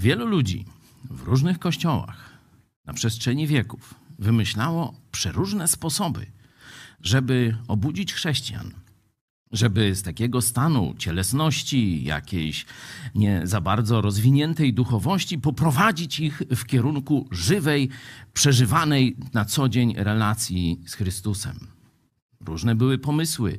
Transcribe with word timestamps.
Wielu 0.00 0.26
ludzi 0.26 0.64
w 1.10 1.22
różnych 1.22 1.58
kościołach 1.58 2.30
na 2.84 2.92
przestrzeni 2.92 3.46
wieków 3.46 3.94
wymyślało 4.18 4.94
przeróżne 5.12 5.68
sposoby, 5.68 6.26
żeby 7.02 7.56
obudzić 7.68 8.14
chrześcijan, 8.14 8.70
żeby 9.52 9.94
z 9.94 10.02
takiego 10.02 10.42
stanu 10.42 10.94
cielesności, 10.98 12.04
jakiejś 12.04 12.66
nie 13.14 13.40
za 13.44 13.60
bardzo 13.60 14.00
rozwiniętej 14.00 14.74
duchowości, 14.74 15.38
poprowadzić 15.38 16.20
ich 16.20 16.42
w 16.50 16.64
kierunku 16.64 17.28
żywej, 17.30 17.88
przeżywanej 18.32 19.16
na 19.34 19.44
co 19.44 19.68
dzień 19.68 19.94
relacji 19.96 20.80
z 20.86 20.94
Chrystusem. 20.94 21.79
Różne 22.44 22.74
były 22.74 22.98
pomysły, 22.98 23.58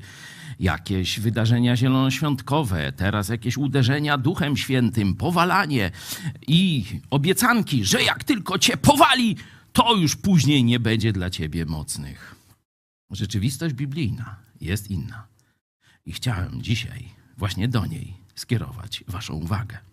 jakieś 0.59 1.20
wydarzenia 1.20 1.75
zielonoświątkowe, 1.75 2.91
teraz 2.91 3.29
jakieś 3.29 3.57
uderzenia 3.57 4.18
duchem 4.18 4.57
świętym, 4.57 5.15
powalanie 5.15 5.92
i 6.47 6.86
obiecanki, 7.09 7.86
że 7.86 8.04
jak 8.04 8.23
tylko 8.23 8.59
cię 8.59 8.78
powali, 8.78 9.36
to 9.73 9.96
już 9.96 10.15
później 10.15 10.64
nie 10.64 10.79
będzie 10.79 11.14
dla 11.14 11.29
ciebie 11.29 11.65
mocnych. 11.65 12.36
Rzeczywistość 13.11 13.75
biblijna 13.75 14.36
jest 14.61 14.92
inna. 14.92 15.28
I 16.06 16.14
chciałem 16.14 16.61
dzisiaj 16.61 17.09
właśnie 17.37 17.68
do 17.68 17.86
niej 17.86 18.14
skierować 18.36 19.04
Waszą 19.07 19.34
uwagę. 19.34 19.90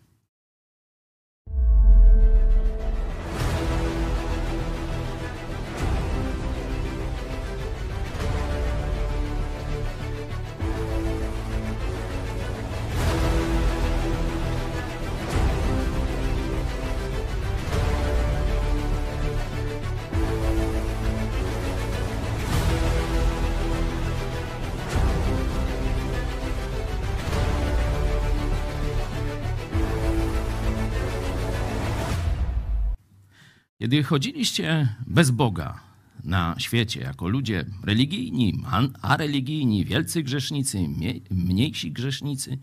Kiedy 33.89 34.03
chodziliście 34.03 34.95
bez 35.07 35.31
Boga 35.31 35.81
na 36.25 36.55
świecie, 36.59 37.01
jako 37.01 37.29
ludzie 37.29 37.65
religijni, 37.85 38.63
a 39.03 39.17
religijni, 39.17 39.85
wielcy 39.85 40.23
grzesznicy, 40.23 40.89
mniejsi 41.31 41.93
grzesznicy, 41.93 42.59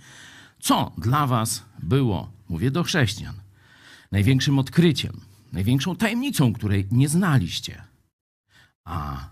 co 0.59 0.91
dla 0.97 1.27
was 1.27 1.65
było, 1.79 2.31
mówię 2.49 2.71
do 2.71 2.83
chrześcijan, 2.83 3.35
największym 4.11 4.59
odkryciem, 4.59 5.21
największą 5.51 5.95
tajemnicą, 5.95 6.53
której 6.53 6.87
nie 6.91 7.09
znaliście, 7.09 7.83
a 8.83 9.29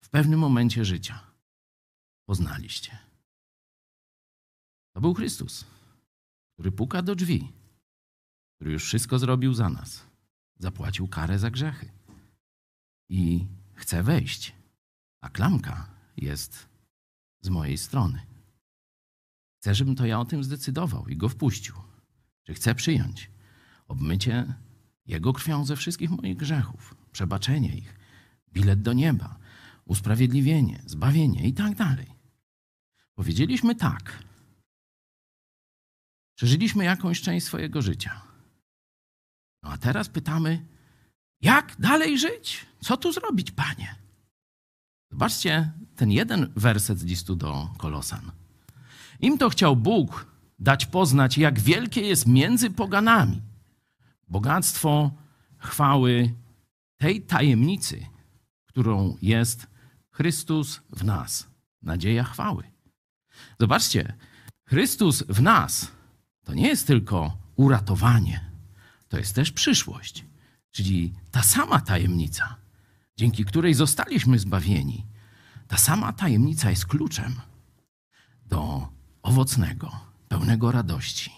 w 0.00 0.08
pewnym 0.08 0.40
momencie 0.40 0.84
życia 0.84 1.20
poznaliście? 2.28 2.98
To 4.94 5.00
był 5.00 5.14
Chrystus, 5.14 5.64
który 6.54 6.72
puka 6.72 7.02
do 7.02 7.14
drzwi, 7.14 7.52
który 8.56 8.72
już 8.72 8.84
wszystko 8.84 9.18
zrobił 9.18 9.54
za 9.54 9.68
nas 9.68 10.15
zapłacił 10.58 11.08
karę 11.08 11.38
za 11.38 11.50
grzechy. 11.50 11.90
I 13.08 13.46
chce 13.74 14.02
wejść, 14.02 14.52
a 15.20 15.28
klamka 15.28 15.90
jest 16.16 16.68
z 17.40 17.48
mojej 17.48 17.78
strony. 17.78 18.26
Chcę, 19.56 19.74
żebym 19.74 19.96
to 19.96 20.06
ja 20.06 20.20
o 20.20 20.24
tym 20.24 20.44
zdecydował 20.44 21.08
i 21.08 21.16
go 21.16 21.28
wpuścił. 21.28 21.74
Czy 22.42 22.54
chcę 22.54 22.74
przyjąć 22.74 23.30
obmycie 23.88 24.54
Jego 25.06 25.32
krwią 25.32 25.64
ze 25.64 25.76
wszystkich 25.76 26.10
moich 26.10 26.36
grzechów, 26.36 26.94
przebaczenie 27.12 27.76
ich, 27.76 27.98
bilet 28.52 28.82
do 28.82 28.92
nieba, 28.92 29.38
usprawiedliwienie, 29.84 30.82
zbawienie 30.86 31.48
i 31.48 31.52
tak 31.52 31.74
dalej. 31.74 32.06
Powiedzieliśmy 33.14 33.74
tak. 33.74 34.24
Przeżyliśmy 36.34 36.84
jakąś 36.84 37.20
część 37.20 37.46
swojego 37.46 37.82
życia. 37.82 38.25
No 39.66 39.72
a 39.72 39.78
teraz 39.78 40.08
pytamy, 40.08 40.64
jak 41.40 41.76
dalej 41.78 42.18
żyć? 42.18 42.66
Co 42.80 42.96
tu 42.96 43.12
zrobić, 43.12 43.50
panie? 43.50 43.94
Zobaczcie 45.10 45.72
ten 45.96 46.10
jeden 46.10 46.52
werset 46.56 46.98
z 46.98 47.04
listu 47.04 47.36
do 47.36 47.70
Kolosan. 47.78 48.30
Im 49.20 49.38
to 49.38 49.50
chciał 49.50 49.76
Bóg 49.76 50.26
dać 50.58 50.86
poznać, 50.86 51.38
jak 51.38 51.60
wielkie 51.60 52.00
jest 52.00 52.26
między 52.26 52.70
poganami 52.70 53.42
bogactwo 54.28 55.10
chwały 55.58 56.34
tej 56.96 57.22
tajemnicy, 57.22 58.06
którą 58.64 59.16
jest 59.22 59.66
Chrystus 60.10 60.80
w 60.90 61.04
nas, 61.04 61.46
nadzieja 61.82 62.24
chwały. 62.24 62.64
Zobaczcie, 63.60 64.14
Chrystus 64.68 65.22
w 65.22 65.42
nas 65.42 65.90
to 66.44 66.54
nie 66.54 66.68
jest 66.68 66.86
tylko 66.86 67.36
uratowanie, 67.56 68.55
to 69.08 69.18
jest 69.18 69.34
też 69.34 69.52
przyszłość, 69.52 70.24
czyli 70.70 71.14
ta 71.30 71.42
sama 71.42 71.80
tajemnica, 71.80 72.56
dzięki 73.16 73.44
której 73.44 73.74
zostaliśmy 73.74 74.38
zbawieni. 74.38 75.06
Ta 75.68 75.76
sama 75.76 76.12
tajemnica 76.12 76.70
jest 76.70 76.86
kluczem 76.86 77.40
do 78.46 78.88
owocnego, 79.22 80.00
pełnego 80.28 80.72
radości 80.72 81.32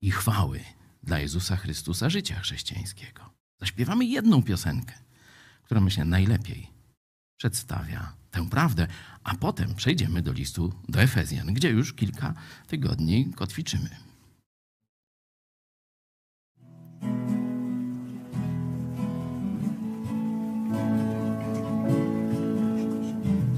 i 0.00 0.10
chwały 0.10 0.60
dla 1.02 1.18
Jezusa 1.18 1.56
Chrystusa 1.56 2.10
życia 2.10 2.40
chrześcijańskiego. 2.40 3.30
Zaśpiewamy 3.60 4.04
jedną 4.04 4.42
piosenkę, 4.42 4.94
która 5.62 5.80
myślę 5.80 6.04
najlepiej 6.04 6.70
przedstawia 7.36 8.12
tę 8.30 8.48
prawdę, 8.50 8.86
a 9.24 9.34
potem 9.34 9.74
przejdziemy 9.74 10.22
do 10.22 10.32
listu 10.32 10.72
do 10.88 11.02
Efezjan, 11.02 11.54
gdzie 11.54 11.70
już 11.70 11.92
kilka 11.92 12.34
tygodni 12.66 13.32
kotwiczymy. 13.34 14.05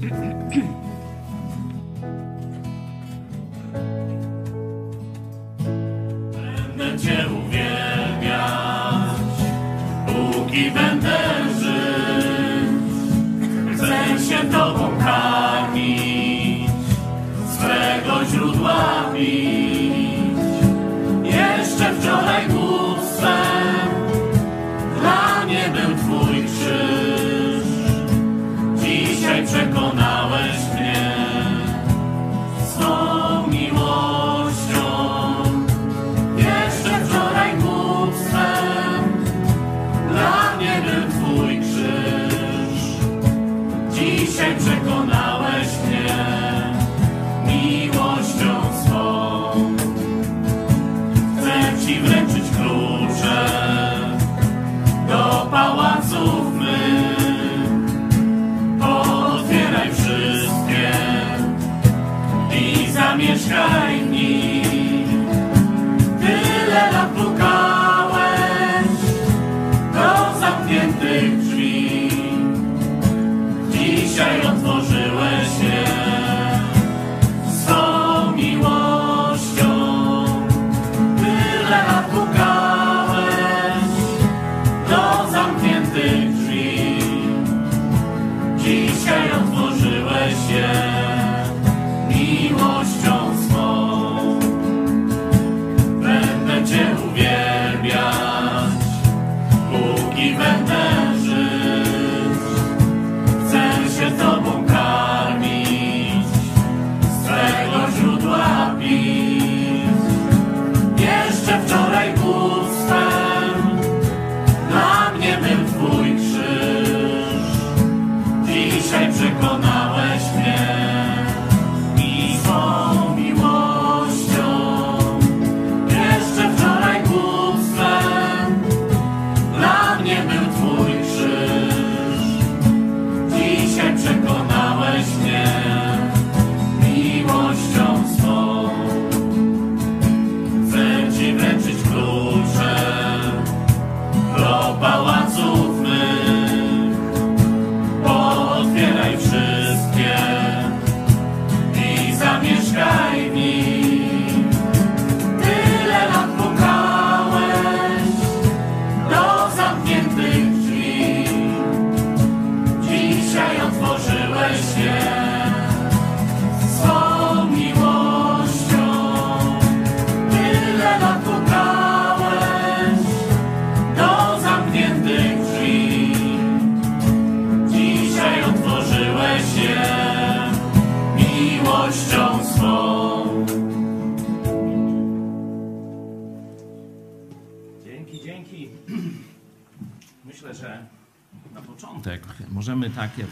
Będę 0.01 0.38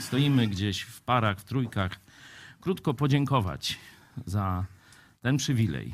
stoimy 0.07 0.48
gdzieś 0.48 0.81
w 0.81 1.01
parach, 1.01 1.39
w 1.39 1.44
trójkach, 1.44 2.00
krótko 2.62 2.94
podziękować 2.94 3.80
za 4.25 4.65
ten 5.21 5.38
przywilej, 5.38 5.94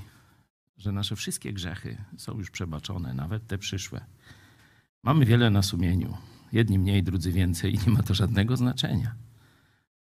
że 0.78 0.92
nasze 0.92 1.16
wszystkie 1.16 1.54
grzechy 1.54 1.98
są 2.18 2.38
już 2.38 2.52
przebaczone, 2.52 3.14
nawet 3.14 3.48
te 3.48 3.58
przyszłe. 3.58 4.06
Mamy 5.04 5.26
wiele 5.26 5.50
na 5.50 5.62
sumieniu. 5.62 6.18
Jedni 6.52 6.80
mniej, 6.80 7.04
drudzy 7.04 7.32
więcej 7.32 7.76
i 7.76 7.80
nie 7.88 7.94
ma 7.94 8.04
to 8.04 8.14
żadnego 8.14 8.58
znaczenia. 8.58 9.16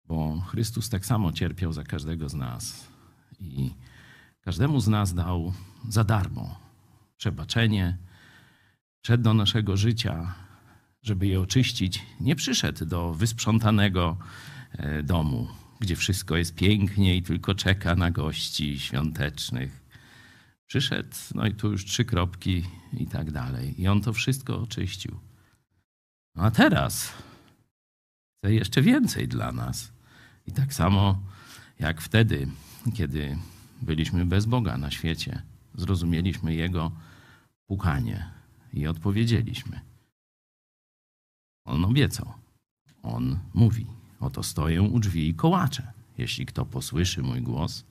Bo 0.04 0.40
Chrystus 0.40 0.88
tak 0.88 1.06
samo 1.06 1.32
cierpiał 1.32 1.72
za 1.72 1.84
każdego 1.84 2.28
z 2.28 2.34
nas 2.34 2.88
i 3.40 3.74
każdemu 4.40 4.80
z 4.80 4.88
nas 4.88 5.14
dał 5.14 5.52
za 5.88 6.04
darmo 6.04 6.58
przebaczenie, 7.16 7.98
wszedł 9.02 9.22
do 9.22 9.34
naszego 9.34 9.76
życia, 9.76 10.34
żeby 11.02 11.26
je 11.26 11.40
oczyścić. 11.40 12.02
Nie 12.20 12.36
przyszedł 12.36 12.86
do 12.86 13.14
wysprzątanego 13.14 14.16
e, 14.72 15.02
domu, 15.02 15.48
gdzie 15.80 15.96
wszystko 15.96 16.36
jest 16.36 16.54
pięknie 16.54 17.16
i 17.16 17.22
tylko 17.22 17.54
czeka 17.54 17.94
na 17.94 18.10
gości 18.10 18.80
świątecznych. 18.80 19.88
Przyszedł, 20.66 21.16
no 21.34 21.46
i 21.46 21.54
tu 21.54 21.70
już 21.70 21.84
trzy 21.84 22.04
kropki 22.04 22.64
i 22.92 23.06
tak 23.06 23.30
dalej. 23.30 23.82
I 23.82 23.88
on 23.88 24.00
to 24.00 24.12
wszystko 24.12 24.60
oczyścił. 24.60 25.18
No 26.34 26.42
a 26.42 26.50
teraz 26.50 27.12
chce 28.38 28.54
jeszcze 28.54 28.82
więcej 28.82 29.28
dla 29.28 29.52
nas. 29.52 29.92
I 30.46 30.52
tak 30.52 30.74
samo 30.74 31.22
jak 31.78 32.00
wtedy, 32.00 32.48
kiedy 32.94 33.38
byliśmy 33.82 34.26
bez 34.26 34.46
Boga 34.46 34.78
na 34.78 34.90
świecie, 34.90 35.42
zrozumieliśmy 35.74 36.54
Jego 36.54 36.92
pukanie 37.66 38.30
i 38.72 38.86
odpowiedzieliśmy. 38.86 39.87
On 41.68 41.84
obiecał. 41.84 42.32
On 43.02 43.38
mówi: 43.54 43.86
Oto 44.20 44.42
stoję 44.42 44.82
u 44.82 44.98
drzwi 44.98 45.28
i 45.28 45.34
kołaczę. 45.34 45.92
Jeśli 46.18 46.46
kto 46.46 46.64
posłyszy 46.64 47.22
mój 47.22 47.42
głos 47.42 47.84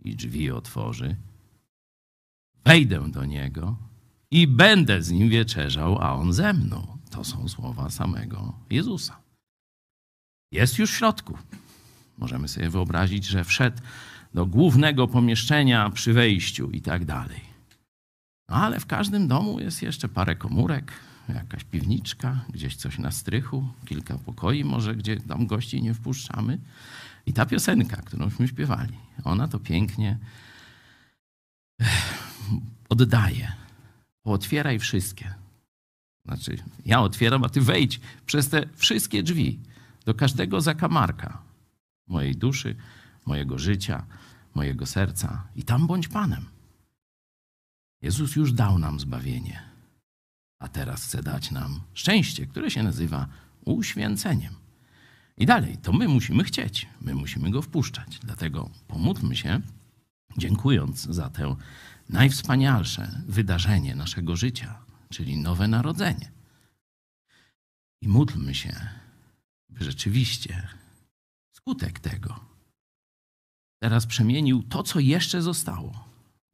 i 0.00 0.16
drzwi 0.16 0.50
otworzy, 0.50 1.16
wejdę 2.64 3.10
do 3.10 3.24
niego 3.24 3.76
i 4.30 4.46
będę 4.46 5.02
z 5.02 5.10
nim 5.10 5.28
wieczerzał, 5.28 5.98
a 6.02 6.12
on 6.14 6.32
ze 6.32 6.52
mną. 6.52 6.98
To 7.10 7.24
są 7.24 7.48
słowa 7.48 7.90
samego 7.90 8.52
Jezusa. 8.70 9.16
Jest 10.52 10.78
już 10.78 10.90
w 10.90 10.96
środku. 10.96 11.38
Możemy 12.18 12.48
sobie 12.48 12.70
wyobrazić, 12.70 13.24
że 13.26 13.44
wszedł 13.44 13.82
do 14.34 14.46
głównego 14.46 15.08
pomieszczenia 15.08 15.90
przy 15.90 16.12
wejściu 16.12 16.70
i 16.70 16.80
tak 16.80 17.04
dalej. 17.04 17.40
Ale 18.48 18.80
w 18.80 18.86
każdym 18.86 19.28
domu 19.28 19.60
jest 19.60 19.82
jeszcze 19.82 20.08
parę 20.08 20.36
komórek, 20.36 20.92
jakaś 21.32 21.64
piwniczka, 21.64 22.44
gdzieś 22.48 22.76
coś 22.76 22.98
na 22.98 23.10
strychu, 23.10 23.68
kilka 23.84 24.18
pokoi 24.18 24.64
może, 24.64 24.96
gdzie 24.96 25.20
tam 25.20 25.46
gości 25.46 25.82
nie 25.82 25.94
wpuszczamy. 25.94 26.58
I 27.26 27.32
ta 27.32 27.46
piosenka, 27.46 27.96
którąśmy 27.96 28.48
śpiewali, 28.48 28.94
ona 29.24 29.48
to 29.48 29.58
pięknie 29.58 30.18
oddaje. 32.88 33.52
Otwieraj 34.24 34.78
wszystkie. 34.78 35.34
Znaczy, 36.24 36.58
ja 36.86 37.00
otwieram, 37.00 37.44
a 37.44 37.48
ty 37.48 37.60
wejdź 37.60 38.00
przez 38.26 38.48
te 38.48 38.68
wszystkie 38.76 39.22
drzwi 39.22 39.58
do 40.04 40.14
każdego 40.14 40.60
zakamarka 40.60 41.42
mojej 42.06 42.36
duszy, 42.36 42.76
mojego 43.26 43.58
życia, 43.58 44.06
mojego 44.54 44.86
serca 44.86 45.46
i 45.56 45.62
tam 45.62 45.86
bądź 45.86 46.08
Panem. 46.08 46.44
Jezus 48.02 48.36
już 48.36 48.52
dał 48.52 48.78
nam 48.78 49.00
zbawienie, 49.00 49.67
a 50.58 50.68
teraz 50.68 51.04
chce 51.04 51.22
dać 51.22 51.50
nam 51.50 51.80
szczęście, 51.94 52.46
które 52.46 52.70
się 52.70 52.82
nazywa 52.82 53.26
uświęceniem. 53.64 54.54
I 55.36 55.46
dalej, 55.46 55.78
to 55.82 55.92
my 55.92 56.08
musimy 56.08 56.44
chcieć, 56.44 56.86
my 57.00 57.14
musimy 57.14 57.50
go 57.50 57.62
wpuszczać. 57.62 58.18
Dlatego 58.18 58.70
pomódlmy 58.88 59.36
się, 59.36 59.60
dziękując 60.38 61.00
za 61.00 61.30
to 61.30 61.56
najwspanialsze 62.08 63.22
wydarzenie 63.28 63.94
naszego 63.94 64.36
życia, 64.36 64.78
czyli 65.08 65.36
nowe 65.36 65.68
narodzenie. 65.68 66.30
I 68.00 68.08
módlmy 68.08 68.54
się, 68.54 68.88
by 69.68 69.84
rzeczywiście 69.84 70.68
skutek 71.52 72.00
tego 72.00 72.48
teraz 73.78 74.06
przemienił 74.06 74.62
to, 74.62 74.82
co 74.82 75.00
jeszcze 75.00 75.42
zostało. 75.42 76.07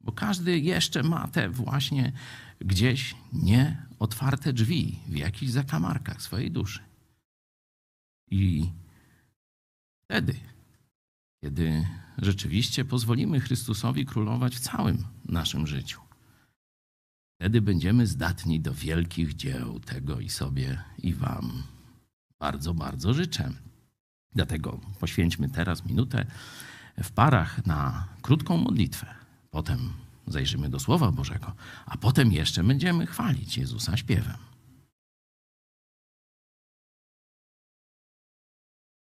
Bo 0.05 0.11
każdy 0.11 0.59
jeszcze 0.59 1.03
ma 1.03 1.27
te 1.27 1.49
właśnie 1.49 2.11
gdzieś 2.59 3.15
nieotwarte 3.33 4.53
drzwi 4.53 4.99
w 5.07 5.15
jakichś 5.15 5.51
zakamarkach 5.51 6.21
swojej 6.21 6.51
duszy. 6.51 6.79
I 8.31 8.71
wtedy, 10.03 10.35
kiedy 11.43 11.87
rzeczywiście 12.17 12.85
pozwolimy 12.85 13.39
Chrystusowi 13.39 14.05
królować 14.05 14.55
w 14.55 14.59
całym 14.59 15.03
naszym 15.25 15.67
życiu, 15.67 16.01
wtedy 17.35 17.61
będziemy 17.61 18.07
zdatni 18.07 18.59
do 18.59 18.73
wielkich 18.73 19.35
dzieł 19.35 19.79
tego 19.79 20.19
i 20.19 20.29
sobie, 20.29 20.83
i 20.97 21.13
Wam 21.13 21.63
bardzo, 22.39 22.73
bardzo 22.73 23.13
życzę. 23.13 23.51
Dlatego 24.33 24.79
poświęćmy 24.99 25.49
teraz 25.49 25.85
minutę 25.85 26.25
w 27.03 27.11
parach 27.11 27.65
na 27.65 28.07
krótką 28.21 28.57
modlitwę. 28.57 29.24
Potem 29.55 29.93
zajrzymy 30.27 30.69
do 30.69 30.79
Słowa 30.79 31.11
Bożego, 31.11 31.53
a 31.85 31.97
potem 31.97 32.31
jeszcze 32.31 32.63
będziemy 32.63 33.05
chwalić 33.05 33.57
Jezusa 33.57 33.97
śpiewem. 33.97 34.37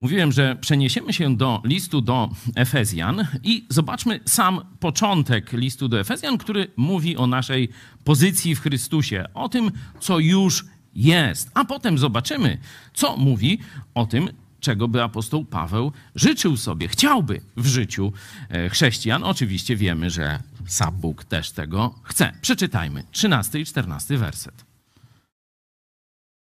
Mówiłem, 0.03 0.33
że 0.33 0.57
przeniesiemy 0.57 1.13
się 1.13 1.37
do 1.37 1.63
listu 1.65 2.01
do 2.01 2.29
Efezjan 2.55 3.27
i 3.43 3.67
zobaczmy 3.69 4.21
sam 4.27 4.77
początek 4.81 5.53
listu 5.53 5.89
do 5.89 6.01
Efezjan, 6.01 6.39
który 6.39 6.73
mówi 6.77 7.17
o 7.17 7.27
naszej 7.27 7.69
pozycji 8.05 8.55
w 8.55 8.61
Chrystusie, 8.61 9.25
o 9.35 9.49
tym, 9.49 9.71
co 10.01 10.19
już 10.19 10.65
jest. 10.95 11.51
A 11.55 11.65
potem 11.65 11.99
zobaczymy, 11.99 12.59
co 12.95 13.17
mówi 13.17 13.59
o 13.95 14.07
tym, 14.07 14.29
czego 14.61 14.89
by 14.89 15.03
apostoł 15.03 15.45
Paweł 15.45 15.93
życzył 16.15 16.57
sobie, 16.57 16.89
chciałby 16.89 17.41
w 17.57 17.67
życiu 17.67 18.13
e, 18.49 18.69
chrześcijan. 18.69 19.25
Oczywiście 19.25 19.77
wiemy, 19.77 20.11
że 20.11 20.43
sam 20.67 20.95
Bóg 20.95 21.25
też 21.25 21.51
tego 21.51 21.95
chce. 22.03 22.33
Przeczytajmy 22.41 23.05
13 23.11 23.61
i 23.61 23.65
14 23.65 24.19
werset. 24.19 24.65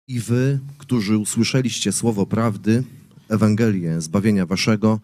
I 0.09 0.21
wy, 0.21 0.61
którzy 0.79 1.19
usłyszeliście 1.19 1.93
słowo 1.93 2.27
prawdy, 2.27 2.85
Ewangelię 3.29 4.01
zbawienia 4.01 4.47
waszego 4.47 5.01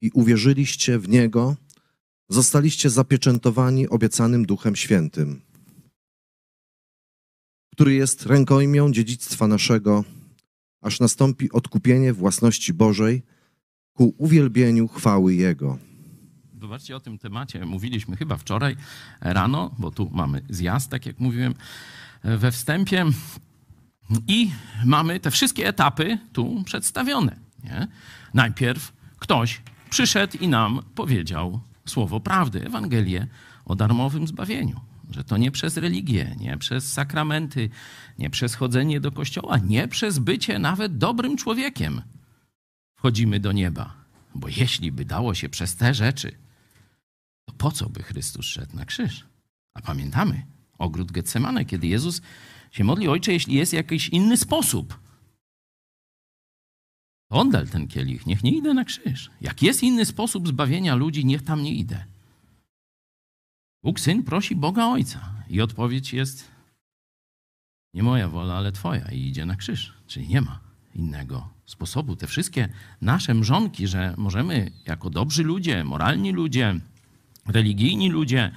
i 0.00 0.10
uwierzyliście 0.10 0.98
w 0.98 1.08
niego, 1.08 1.56
zostaliście 2.28 2.90
zapieczętowani 2.90 3.88
obiecanym 3.88 4.46
Duchem 4.46 4.76
Świętym, 4.76 5.40
który 7.72 7.94
jest 7.94 8.26
rękojmią 8.26 8.92
dziedzictwa 8.92 9.46
naszego, 9.46 10.04
aż 10.86 11.00
nastąpi 11.00 11.52
odkupienie 11.52 12.12
własności 12.12 12.74
Bożej 12.74 13.22
ku 13.92 14.14
uwielbieniu 14.18 14.88
chwały 14.88 15.34
Jego. 15.34 15.78
Zobaczcie, 16.60 16.96
o 16.96 17.00
tym 17.00 17.18
temacie 17.18 17.66
mówiliśmy 17.66 18.16
chyba 18.16 18.36
wczoraj 18.36 18.76
rano, 19.20 19.74
bo 19.78 19.90
tu 19.90 20.10
mamy 20.12 20.42
zjazd, 20.48 20.90
tak 20.90 21.06
jak 21.06 21.20
mówiłem 21.20 21.54
we 22.24 22.52
wstępie. 22.52 23.04
I 24.28 24.50
mamy 24.84 25.20
te 25.20 25.30
wszystkie 25.30 25.68
etapy 25.68 26.18
tu 26.32 26.62
przedstawione. 26.64 27.36
Nie? 27.64 27.88
Najpierw 28.34 28.92
ktoś 29.18 29.62
przyszedł 29.90 30.38
i 30.40 30.48
nam 30.48 30.82
powiedział 30.94 31.60
słowo 31.86 32.20
prawdy, 32.20 32.66
Ewangelię 32.66 33.26
o 33.64 33.76
darmowym 33.76 34.26
zbawieniu. 34.26 34.80
Że 35.10 35.24
to 35.24 35.36
nie 35.36 35.50
przez 35.50 35.76
religię, 35.76 36.36
nie 36.38 36.58
przez 36.58 36.92
sakramenty, 36.92 37.70
nie 38.18 38.30
przez 38.30 38.54
chodzenie 38.54 39.00
do 39.00 39.12
kościoła, 39.12 39.58
nie 39.58 39.88
przez 39.88 40.18
bycie 40.18 40.58
nawet 40.58 40.98
dobrym 40.98 41.36
człowiekiem 41.36 42.02
wchodzimy 42.96 43.40
do 43.40 43.52
nieba. 43.52 43.94
Bo 44.34 44.48
jeśli 44.48 44.92
by 44.92 45.04
dało 45.04 45.34
się 45.34 45.48
przez 45.48 45.76
te 45.76 45.94
rzeczy, 45.94 46.36
to 47.44 47.52
po 47.58 47.70
co 47.70 47.88
by 47.88 48.02
Chrystus 48.02 48.46
szedł 48.46 48.76
na 48.76 48.84
krzyż? 48.84 49.26
A 49.74 49.82
pamiętamy 49.82 50.46
ogród 50.78 51.12
Getsemane, 51.12 51.64
kiedy 51.64 51.86
Jezus 51.86 52.22
się 52.70 52.84
modli, 52.84 53.08
Ojcze, 53.08 53.32
jeśli 53.32 53.54
jest 53.54 53.72
jakiś 53.72 54.08
inny 54.08 54.36
sposób, 54.36 55.00
oddal 57.30 57.68
ten 57.68 57.88
kielich, 57.88 58.26
niech 58.26 58.44
nie 58.44 58.56
idę 58.56 58.74
na 58.74 58.84
krzyż. 58.84 59.30
Jak 59.40 59.62
jest 59.62 59.82
inny 59.82 60.04
sposób 60.04 60.48
zbawienia 60.48 60.94
ludzi, 60.94 61.24
niech 61.24 61.42
tam 61.42 61.62
nie 61.62 61.74
idę. 61.74 62.04
Bóg 63.86 64.00
Syn 64.00 64.22
prosi 64.22 64.56
Boga 64.56 64.86
Ojca 64.86 65.20
i 65.48 65.60
odpowiedź 65.60 66.12
jest 66.12 66.50
nie 67.94 68.02
moja 68.02 68.28
wola, 68.28 68.54
ale 68.54 68.72
Twoja 68.72 69.10
i 69.12 69.26
idzie 69.26 69.46
na 69.46 69.56
krzyż. 69.56 69.94
Czyli 70.06 70.28
nie 70.28 70.40
ma 70.40 70.60
innego 70.94 71.48
sposobu. 71.66 72.16
Te 72.16 72.26
wszystkie 72.26 72.68
nasze 73.00 73.34
mrzonki, 73.34 73.88
że 73.88 74.14
możemy 74.16 74.70
jako 74.86 75.10
dobrzy 75.10 75.42
ludzie, 75.42 75.84
moralni 75.84 76.32
ludzie, 76.32 76.80
religijni 77.46 78.10
ludzie 78.10 78.50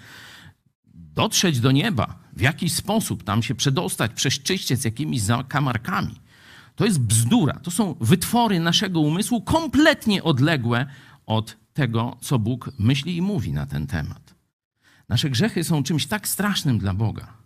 dotrzeć 0.93 1.59
do 1.59 1.71
nieba, 1.71 2.19
w 2.33 2.41
jakiś 2.41 2.73
sposób 2.73 3.23
tam 3.23 3.43
się 3.43 3.55
przedostać, 3.55 4.11
prześczyście 4.13 4.77
z 4.77 4.85
jakimiś 4.85 5.21
zakamarkami, 5.21 6.15
To 6.75 6.85
jest 6.85 6.99
bzdura. 6.99 7.59
To 7.59 7.71
są 7.71 7.95
wytwory 8.01 8.59
naszego 8.59 8.99
umysłu 8.99 9.41
kompletnie 9.41 10.23
odległe 10.23 10.85
od 11.25 11.57
tego, 11.73 12.17
co 12.21 12.39
Bóg 12.39 12.71
myśli 12.79 13.17
i 13.17 13.21
mówi 13.21 13.53
na 13.53 13.65
ten 13.65 13.87
temat. 13.87 14.38
Nasze 15.09 15.29
grzechy 15.29 15.63
są 15.63 15.83
czymś 15.83 16.05
tak 16.05 16.27
strasznym 16.27 16.79
dla 16.79 16.93
Boga, 16.93 17.37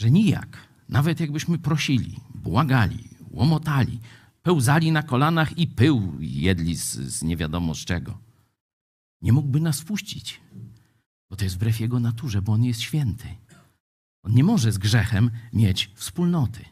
że 0.00 0.10
nijak, 0.10 0.68
nawet 0.88 1.20
jakbyśmy 1.20 1.58
prosili, 1.58 2.20
błagali, 2.34 3.08
łomotali, 3.30 4.00
pełzali 4.42 4.92
na 4.92 5.02
kolanach 5.02 5.58
i 5.58 5.66
pył 5.66 6.16
jedli 6.20 6.76
z, 6.76 6.94
z 6.94 7.22
nie 7.22 7.36
wiadomo 7.36 7.74
z 7.74 7.78
czego, 7.78 8.18
nie 9.22 9.32
mógłby 9.32 9.60
nas 9.60 9.80
wpuścić, 9.80 10.40
bo 11.30 11.36
to 11.36 11.44
jest 11.44 11.56
wbrew 11.56 11.80
Jego 11.80 12.00
naturze, 12.00 12.42
bo 12.42 12.52
On 12.52 12.64
jest 12.64 12.80
święty. 12.80 13.28
On 14.22 14.34
nie 14.34 14.44
może 14.44 14.72
z 14.72 14.78
grzechem 14.78 15.30
mieć 15.52 15.90
wspólnoty. 15.94 16.64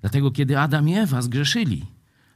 Dlatego, 0.00 0.30
kiedy 0.30 0.58
Adam 0.58 0.88
i 0.88 0.94
Ewa 0.94 1.22
zgrzeszyli, 1.22 1.86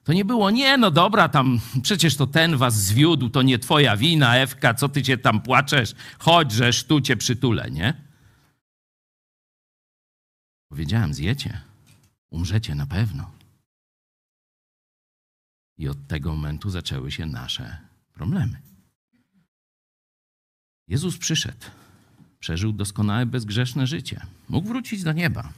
to 0.04 0.12
nie 0.12 0.25
było, 0.25 0.50
nie, 0.50 0.78
no 0.78 0.90
dobra, 0.90 1.28
tam 1.28 1.61
przecież 1.82 2.16
to 2.16 2.26
ten 2.26 2.56
was 2.56 2.82
zwiódł, 2.82 3.28
to 3.28 3.42
nie 3.42 3.59
twoja 3.59 3.97
wina, 3.97 4.37
Ewka, 4.37 4.75
co 4.75 4.88
ty 4.88 5.02
cię 5.02 5.18
tam 5.18 5.40
płaczesz, 5.40 5.94
chodź, 6.18 6.52
żeż 6.52 6.85
tu 6.85 7.00
cię 7.00 7.16
przytulę, 7.16 7.71
nie? 7.71 7.94
Powiedziałem, 10.68 11.14
zjecie, 11.14 11.61
umrzecie 12.30 12.75
na 12.75 12.87
pewno. 12.87 13.30
I 15.78 15.88
od 15.88 16.06
tego 16.06 16.30
momentu 16.30 16.71
zaczęły 16.71 17.12
się 17.12 17.26
nasze 17.26 17.78
problemy. 18.12 18.61
Jezus 20.88 21.18
przyszedł, 21.18 21.66
przeżył 22.38 22.73
doskonałe, 22.73 23.26
bezgrzeszne 23.26 23.87
życie. 23.87 24.26
Mógł 24.49 24.68
wrócić 24.68 25.02
do 25.02 25.12
nieba, 25.12 25.52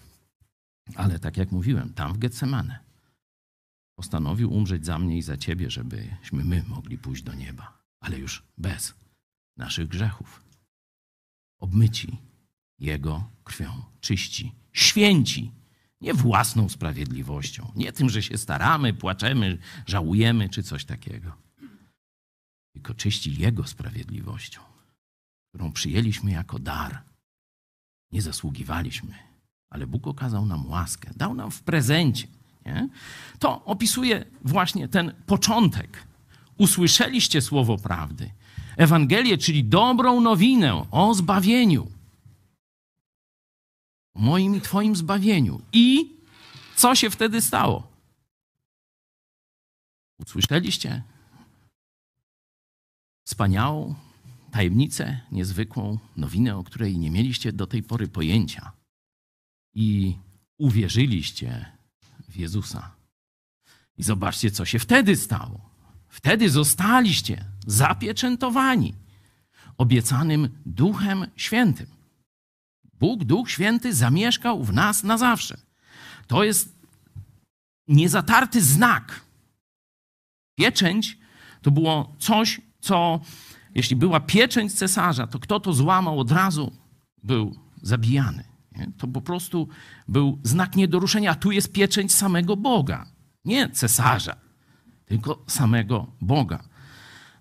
ale 0.94 1.18
tak 1.18 1.36
jak 1.36 1.52
mówiłem, 1.52 1.94
tam 1.94 2.12
w 2.12 2.18
Getsemane 2.18 2.83
postanowił 3.94 4.52
umrzeć 4.52 4.86
za 4.86 4.98
mnie 4.98 5.18
i 5.18 5.22
za 5.22 5.36
ciebie, 5.36 5.70
żebyśmy 5.70 6.44
my 6.44 6.64
mogli 6.68 6.98
pójść 6.98 7.22
do 7.22 7.34
nieba, 7.34 7.78
ale 8.00 8.18
już 8.18 8.42
bez 8.58 8.94
naszych 9.56 9.88
grzechów. 9.88 10.44
Obmyci 11.60 12.18
Jego 12.78 13.30
krwią, 13.44 13.82
czyści, 14.00 14.52
święci, 14.72 15.52
nie 16.00 16.14
własną 16.14 16.68
sprawiedliwością, 16.68 17.72
nie 17.76 17.92
tym, 17.92 18.10
że 18.10 18.22
się 18.22 18.38
staramy, 18.38 18.94
płaczemy, 18.94 19.58
żałujemy 19.86 20.48
czy 20.48 20.62
coś 20.62 20.84
takiego, 20.84 21.36
tylko 22.72 22.94
czyści 22.94 23.36
Jego 23.36 23.66
sprawiedliwością, 23.66 24.60
którą 25.48 25.72
przyjęliśmy 25.72 26.30
jako 26.30 26.58
dar. 26.58 27.02
Nie 28.12 28.22
zasługiwaliśmy, 28.22 29.14
ale 29.70 29.86
Bóg 29.86 30.06
okazał 30.06 30.46
nam 30.46 30.66
łaskę, 30.66 31.10
dał 31.16 31.34
nam 31.34 31.50
w 31.50 31.62
prezencie 31.62 32.28
nie? 32.66 32.88
To 33.38 33.64
opisuje 33.64 34.24
właśnie 34.44 34.88
ten 34.88 35.12
początek. 35.26 36.06
Usłyszeliście 36.58 37.42
słowo 37.42 37.78
prawdy. 37.78 38.30
Ewangelię, 38.76 39.38
czyli 39.38 39.64
dobrą 39.64 40.20
nowinę 40.20 40.86
o 40.90 41.14
zbawieniu. 41.14 41.86
O 44.14 44.20
moim 44.20 44.56
i 44.56 44.60
Twoim 44.60 44.96
zbawieniu. 44.96 45.60
I 45.72 46.16
co 46.76 46.94
się 46.94 47.10
wtedy 47.10 47.40
stało? 47.40 47.86
Usłyszeliście 50.18 51.02
wspaniałą 53.26 53.94
tajemnicę, 54.50 55.20
niezwykłą 55.32 55.98
nowinę, 56.16 56.56
o 56.56 56.64
której 56.64 56.98
nie 56.98 57.10
mieliście 57.10 57.52
do 57.52 57.66
tej 57.66 57.82
pory 57.82 58.08
pojęcia. 58.08 58.72
I 59.74 60.16
uwierzyliście 60.58 61.73
w 62.28 62.36
Jezusa. 62.36 62.90
I 63.96 64.02
zobaczcie, 64.02 64.50
co 64.50 64.64
się 64.64 64.78
wtedy 64.78 65.16
stało. 65.16 65.70
Wtedy 66.08 66.50
zostaliście 66.50 67.44
zapieczętowani 67.66 68.94
obiecanym 69.78 70.48
Duchem 70.66 71.26
Świętym. 71.36 71.86
Bóg, 73.00 73.24
Duch 73.24 73.50
Święty, 73.50 73.94
zamieszkał 73.94 74.64
w 74.64 74.72
nas 74.72 75.02
na 75.02 75.18
zawsze. 75.18 75.60
To 76.26 76.44
jest 76.44 76.74
niezatarty 77.88 78.62
znak. 78.62 79.20
Pieczęć 80.58 81.18
to 81.62 81.70
było 81.70 82.16
coś, 82.18 82.60
co, 82.80 83.20
jeśli 83.74 83.96
była 83.96 84.20
pieczęć 84.20 84.74
cesarza, 84.74 85.26
to 85.26 85.38
kto 85.38 85.60
to 85.60 85.72
złamał 85.72 86.20
od 86.20 86.30
razu, 86.30 86.72
był 87.22 87.58
zabijany. 87.82 88.53
Nie? 88.76 88.92
To 88.98 89.08
po 89.08 89.20
prostu 89.20 89.68
był 90.08 90.38
znak 90.42 90.76
niedoruszenia. 90.76 91.30
A 91.30 91.34
tu 91.34 91.50
jest 91.50 91.72
pieczęć 91.72 92.12
samego 92.12 92.56
Boga, 92.56 93.06
nie 93.44 93.70
cesarza, 93.70 94.36
tylko 95.06 95.44
samego 95.46 96.12
Boga. 96.20 96.64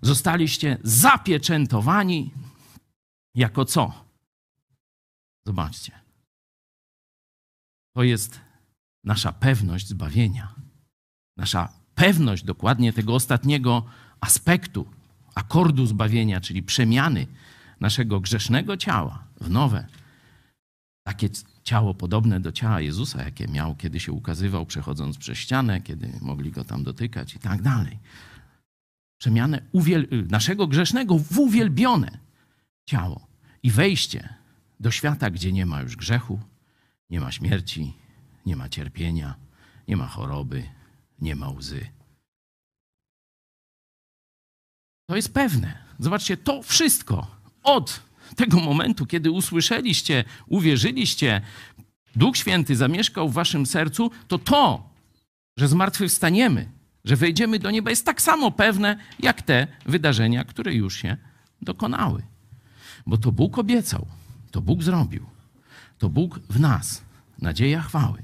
Zostaliście 0.02 0.78
zapieczętowani 0.84 2.32
jako 3.36 3.66
co? 3.66 4.06
Zobaczcie. 5.46 5.92
To 7.96 8.04
jest 8.04 8.40
nasza 9.04 9.32
pewność 9.32 9.88
zbawienia. 9.88 10.56
Nasza 11.38 11.70
pewność 11.96 12.44
dokładnie 12.44 12.94
tego 12.94 13.16
ostatniego 13.16 13.86
aspektu, 14.22 14.86
akordu 15.36 15.86
zbawienia, 15.86 16.42
czyli 16.42 16.64
przemiany 16.64 17.28
naszego 17.80 18.20
grzesznego 18.20 18.78
ciała 18.78 19.24
w 19.42 19.50
nowe 19.50 19.88
takie 21.04 21.30
ciało 21.64 21.94
podobne 21.94 22.40
do 22.40 22.52
ciała 22.52 22.82
Jezusa, 22.82 23.24
jakie 23.24 23.48
miał, 23.48 23.76
kiedy 23.76 24.00
się 24.00 24.12
ukazywał, 24.12 24.66
przechodząc 24.66 25.18
przez 25.18 25.38
ścianę, 25.38 25.82
kiedy 25.82 26.20
mogli 26.22 26.52
go 26.52 26.64
tam 26.64 26.84
dotykać 26.84 27.36
i 27.36 27.40
tak 27.40 27.62
dalej. 27.62 28.00
Przemianę 29.18 29.62
naszego 30.30 30.68
grzesznego 30.68 31.18
w 31.20 31.40
uwielbione 31.40 32.18
ciało 32.86 33.28
i 33.64 33.72
wejście 33.72 34.34
do 34.80 34.92
świata, 34.92 35.30
gdzie 35.30 35.52
nie 35.52 35.66
ma 35.66 35.82
już 35.82 35.96
grzechu, 35.96 36.40
nie 37.10 37.20
ma 37.20 37.32
śmierci, 37.32 37.94
nie 38.46 38.56
ma 38.56 38.70
cierpienia, 38.70 39.36
nie 39.88 39.98
ma 39.98 40.08
choroby, 40.08 40.64
nie 41.20 41.36
ma 41.36 41.50
łzy. 41.50 41.88
To 45.06 45.16
jest 45.16 45.34
pewne. 45.34 45.84
Zobaczcie, 46.00 46.38
to 46.38 46.64
wszystko 46.64 47.28
od 47.64 48.02
tego 48.36 48.60
momentu, 48.60 49.06
kiedy 49.06 49.32
usłyszeliście, 49.32 50.24
uwierzyliście, 50.48 51.42
Duch 52.16 52.38
Święty 52.38 52.76
zamieszkał 52.76 53.30
w 53.30 53.34
waszym 53.34 53.66
sercu, 53.66 54.12
to 54.28 54.38
to, 54.38 54.90
że 55.58 55.68
zmartwychwstaniemy, 55.68 56.70
że 57.06 57.16
wejdziemy 57.16 57.60
do 57.60 57.72
nieba, 57.72 57.90
jest 57.90 58.06
tak 58.06 58.22
samo 58.22 58.52
pewne, 58.52 58.98
jak 59.20 59.42
te 59.42 59.68
wydarzenia, 59.86 60.44
które 60.44 60.74
już 60.74 60.98
się 60.98 61.18
dokonały. 61.62 62.24
Bo 63.06 63.18
to 63.18 63.32
Bóg 63.32 63.58
obiecał, 63.60 64.08
to 64.52 64.62
Bóg 64.62 64.84
zrobił, 64.84 65.26
to 65.98 66.10
Bóg 66.10 66.40
w 66.50 66.60
nas, 66.60 67.02
nadzieja 67.42 67.82
chwały. 67.82 68.24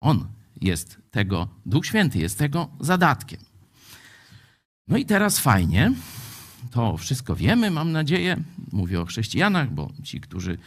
On 0.00 0.28
jest 0.60 0.98
tego, 1.10 1.48
Duch 1.66 1.86
Święty 1.86 2.18
jest 2.18 2.38
tego 2.38 2.68
zadatkiem. 2.80 3.40
No 4.88 4.96
i 4.96 5.04
teraz 5.04 5.38
fajnie, 5.38 5.92
to 6.70 6.96
wszystko 6.96 7.36
wiemy, 7.36 7.70
mam 7.70 7.92
nadzieję. 7.92 8.36
Mówię 8.76 9.00
o 9.00 9.04
chrześcijanach, 9.04 9.74
bo 9.74 9.92
ci, 10.02 10.20
którzy 10.20 10.58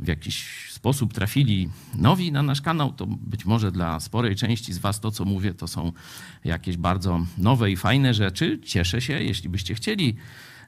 w 0.00 0.08
jakiś 0.08 0.66
sposób 0.70 1.12
trafili 1.12 1.68
nowi 1.94 2.32
na 2.32 2.42
nasz 2.42 2.60
kanał, 2.60 2.92
to 2.92 3.06
być 3.06 3.44
może 3.44 3.72
dla 3.72 4.00
sporej 4.00 4.36
części 4.36 4.72
z 4.72 4.78
Was 4.78 5.00
to, 5.00 5.10
co 5.10 5.24
mówię, 5.24 5.54
to 5.54 5.68
są 5.68 5.92
jakieś 6.44 6.76
bardzo 6.76 7.26
nowe 7.38 7.70
i 7.70 7.76
fajne 7.76 8.14
rzeczy. 8.14 8.60
Cieszę 8.64 9.00
się, 9.00 9.22
jeśli 9.22 9.48
byście 9.48 9.74
chcieli 9.74 10.16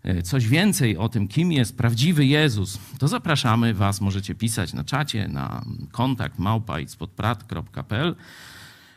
e, 0.03 0.23
coś 0.23 0.49
więcej 0.49 0.97
o 0.97 1.09
tym, 1.09 1.29
kim 1.29 1.53
jest 1.53 1.77
prawdziwy 1.77 2.27
Jezus, 2.27 2.79
to 2.99 3.09
zapraszamy 3.09 3.75
Was, 3.75 4.01
możecie 4.01 4.35
pisać 4.35 4.73
na 4.73 4.85
czacie, 4.85 5.29
na 5.29 5.65
kontakt 5.91 6.39
małpa.pl 6.39 8.17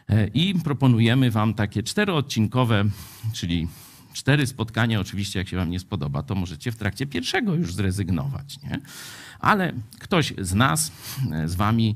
e, 0.09 0.27
i 0.27 0.55
proponujemy 0.63 1.31
Wam 1.31 1.53
takie 1.53 1.83
czteroodcinkowe, 1.83 2.85
czyli 3.33 3.67
cztery 4.13 4.47
spotkania, 4.47 4.99
oczywiście, 4.99 5.39
jak 5.39 5.47
się 5.47 5.57
Wam 5.57 5.69
nie 5.69 5.79
spodoba, 5.79 6.23
to 6.23 6.35
możecie 6.35 6.71
w 6.71 6.75
trakcie 6.75 7.05
pierwszego 7.05 7.55
już 7.55 7.73
zrezygnować. 7.73 8.61
Nie? 8.61 8.79
Ale 9.39 9.73
ktoś 9.99 10.33
z 10.37 10.53
nas, 10.53 10.91
z 11.45 11.55
Wami 11.55 11.95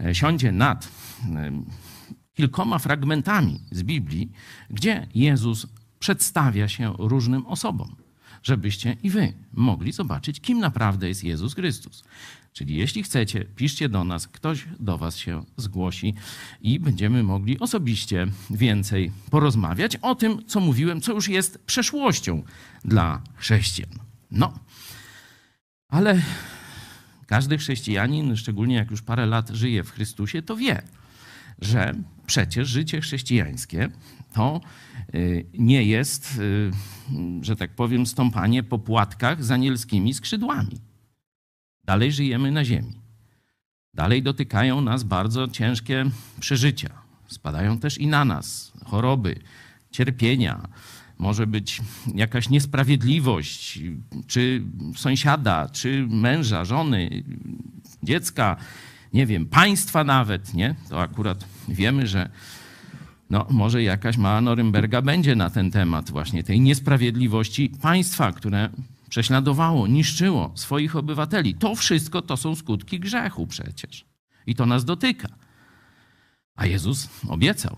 e, 0.00 0.14
siądzie 0.14 0.52
nad 0.52 0.88
e, 1.24 1.52
kilkoma 2.34 2.78
fragmentami 2.78 3.60
z 3.70 3.82
Biblii, 3.82 4.32
gdzie 4.70 5.06
Jezus 5.14 5.66
przedstawia 5.98 6.68
się 6.68 6.94
różnym 6.98 7.46
osobom, 7.46 7.96
żebyście 8.44 8.96
i 9.02 9.10
Wy 9.10 9.32
mogli 9.52 9.92
zobaczyć, 9.92 10.40
kim 10.40 10.58
naprawdę 10.58 11.08
jest 11.08 11.24
Jezus 11.24 11.54
Chrystus. 11.54 12.04
Czyli 12.52 12.76
jeśli 12.76 13.02
chcecie, 13.02 13.44
piszcie 13.44 13.88
do 13.88 14.04
nas, 14.04 14.28
ktoś 14.28 14.64
do 14.80 14.98
Was 14.98 15.16
się 15.16 15.44
zgłosi 15.56 16.14
i 16.60 16.80
będziemy 16.80 17.22
mogli 17.22 17.58
osobiście 17.58 18.26
więcej 18.50 19.12
porozmawiać 19.30 19.96
o 19.96 20.14
tym, 20.14 20.44
co 20.46 20.60
mówiłem, 20.60 21.00
co 21.00 21.12
już 21.12 21.28
jest 21.28 21.58
przeszłością 21.58 22.42
dla 22.84 23.22
chrześcijan. 23.34 23.98
No, 24.30 24.58
ale 25.88 26.22
każdy 27.26 27.58
chrześcijanin, 27.58 28.36
szczególnie 28.36 28.74
jak 28.74 28.90
już 28.90 29.02
parę 29.02 29.26
lat 29.26 29.50
żyje 29.50 29.84
w 29.84 29.90
Chrystusie, 29.90 30.42
to 30.42 30.56
wie, 30.56 30.82
że 31.58 31.94
przecież 32.26 32.68
życie 32.68 33.00
chrześcijańskie 33.00 33.88
to 34.32 34.60
y, 35.14 35.46
nie 35.54 35.84
jest, 35.84 36.38
y, 36.38 36.70
że 37.40 37.56
tak 37.56 37.74
powiem, 37.74 38.06
stąpanie 38.06 38.62
po 38.62 38.78
płatkach 38.78 39.44
z 39.44 39.50
anielskimi 39.50 40.14
skrzydłami. 40.14 40.80
Dalej 41.84 42.12
żyjemy 42.12 42.52
na 42.52 42.64
ziemi. 42.64 43.00
Dalej 43.94 44.22
dotykają 44.22 44.80
nas 44.80 45.02
bardzo 45.02 45.48
ciężkie 45.48 46.04
przeżycia. 46.40 46.90
Spadają 47.28 47.78
też 47.78 47.98
i 47.98 48.06
na 48.06 48.24
nas 48.24 48.72
choroby, 48.84 49.40
cierpienia. 49.90 50.68
Może 51.18 51.46
być 51.46 51.80
jakaś 52.14 52.48
niesprawiedliwość, 52.48 53.80
czy 54.26 54.62
sąsiada, 54.96 55.68
czy 55.68 56.06
męża, 56.10 56.64
żony, 56.64 57.24
dziecka, 58.02 58.56
nie 59.14 59.26
wiem, 59.26 59.46
państwa 59.46 60.04
nawet, 60.04 60.54
nie? 60.54 60.74
To 60.88 61.00
akurat 61.00 61.44
wiemy, 61.68 62.06
że 62.06 62.30
no, 63.30 63.46
może 63.50 63.82
jakaś 63.82 64.16
mała 64.16 64.40
Norymberga 64.40 65.02
będzie 65.02 65.36
na 65.36 65.50
ten 65.50 65.70
temat 65.70 66.10
właśnie 66.10 66.44
tej 66.44 66.60
niesprawiedliwości 66.60 67.72
państwa, 67.82 68.32
które 68.32 68.68
prześladowało, 69.08 69.86
niszczyło 69.86 70.52
swoich 70.54 70.96
obywateli. 70.96 71.54
To 71.54 71.74
wszystko 71.74 72.22
to 72.22 72.36
są 72.36 72.54
skutki 72.54 73.00
grzechu 73.00 73.46
przecież. 73.46 74.04
I 74.46 74.54
to 74.54 74.66
nas 74.66 74.84
dotyka. 74.84 75.28
A 76.56 76.66
Jezus 76.66 77.08
obiecał, 77.28 77.76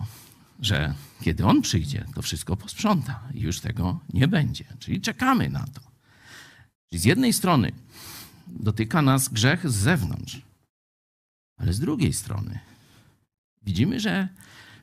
że 0.61 0.93
kiedy 1.21 1.45
On 1.45 1.61
przyjdzie, 1.61 2.05
to 2.15 2.21
wszystko 2.21 2.57
posprząta 2.57 3.19
i 3.33 3.41
już 3.41 3.59
tego 3.59 3.99
nie 4.13 4.27
będzie. 4.27 4.65
Czyli 4.79 5.01
czekamy 5.01 5.49
na 5.49 5.67
to. 5.67 5.81
Czyli 6.89 6.99
z 6.99 7.05
jednej 7.05 7.33
strony 7.33 7.71
dotyka 8.47 9.01
nas 9.01 9.29
grzech 9.29 9.69
z 9.69 9.75
zewnątrz, 9.75 10.46
ale 11.57 11.73
z 11.73 11.79
drugiej 11.79 12.13
strony 12.13 12.59
widzimy, 13.63 13.99
że 13.99 14.27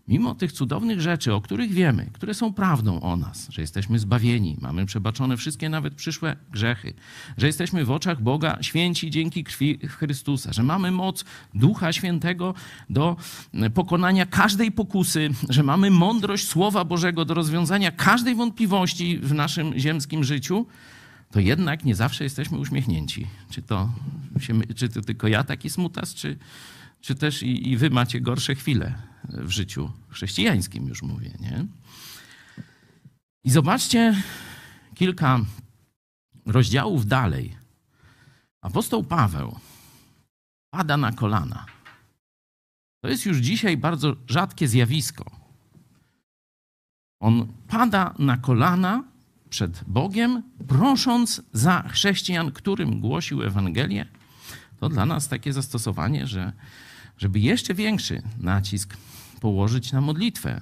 mimo 0.08 0.34
tych 0.34 0.52
cudownych 0.52 1.00
rzeczy, 1.00 1.34
o 1.34 1.40
których 1.40 1.72
wiemy, 1.72 2.10
które 2.12 2.34
są 2.34 2.54
prawdą 2.54 3.00
o 3.00 3.16
nas, 3.16 3.48
że 3.50 3.62
jesteśmy 3.62 3.98
zbawieni, 3.98 4.56
mamy 4.60 4.86
przebaczone 4.86 5.36
wszystkie 5.36 5.68
nawet 5.68 5.94
przyszłe 5.94 6.36
grzechy, 6.52 6.94
że 7.36 7.46
jesteśmy 7.46 7.84
w 7.84 7.90
oczach 7.90 8.22
Boga 8.22 8.58
święci 8.60 9.10
dzięki 9.10 9.44
krwi 9.44 9.78
Chrystusa, 9.78 10.52
że 10.52 10.62
mamy 10.62 10.90
moc 10.90 11.24
Ducha 11.54 11.92
Świętego 11.92 12.54
do 12.90 13.16
pokonania 13.74 14.26
każdej 14.26 14.72
pokusy, 14.72 15.30
że 15.48 15.62
mamy 15.62 15.90
mądrość 15.90 16.48
Słowa 16.48 16.84
Bożego 16.84 17.24
do 17.24 17.34
rozwiązania 17.34 17.90
każdej 17.90 18.34
wątpliwości 18.34 19.18
w 19.18 19.34
naszym 19.34 19.78
ziemskim 19.78 20.24
życiu, 20.24 20.66
to 21.34 21.40
jednak 21.40 21.84
nie 21.84 21.94
zawsze 21.94 22.24
jesteśmy 22.24 22.58
uśmiechnięci. 22.58 23.26
Czy 23.50 23.62
to, 23.62 23.92
się, 24.40 24.60
czy 24.76 24.88
to 24.88 25.00
tylko 25.00 25.28
ja 25.28 25.44
taki 25.44 25.70
smutas, 25.70 26.14
czy, 26.14 26.38
czy 27.00 27.14
też 27.14 27.42
i, 27.42 27.70
i 27.70 27.76
wy 27.76 27.90
macie 27.90 28.20
gorsze 28.20 28.54
chwile 28.54 28.94
w 29.28 29.50
życiu 29.50 29.90
chrześcijańskim, 30.08 30.88
już 30.88 31.02
mówię, 31.02 31.30
nie? 31.40 31.66
I 33.44 33.50
zobaczcie 33.50 34.22
kilka 34.94 35.40
rozdziałów 36.46 37.06
dalej. 37.06 37.56
Apostoł 38.60 39.04
Paweł 39.04 39.58
pada 40.70 40.96
na 40.96 41.12
kolana. 41.12 41.66
To 43.00 43.08
jest 43.08 43.26
już 43.26 43.38
dzisiaj 43.38 43.76
bardzo 43.76 44.16
rzadkie 44.28 44.68
zjawisko. 44.68 45.24
On 47.20 47.52
pada 47.68 48.14
na 48.18 48.36
kolana 48.36 49.13
przed 49.54 49.84
Bogiem, 49.86 50.42
prosząc 50.68 51.42
za 51.52 51.84
chrześcijan, 51.88 52.52
którym 52.52 53.00
głosił 53.00 53.42
Ewangelię. 53.42 54.06
To 54.80 54.88
dla 54.88 55.06
nas 55.06 55.28
takie 55.28 55.52
zastosowanie, 55.52 56.26
że 56.26 56.52
żeby 57.18 57.40
jeszcze 57.40 57.74
większy 57.74 58.22
nacisk 58.40 58.96
położyć 59.40 59.92
na 59.92 60.00
modlitwę 60.00 60.60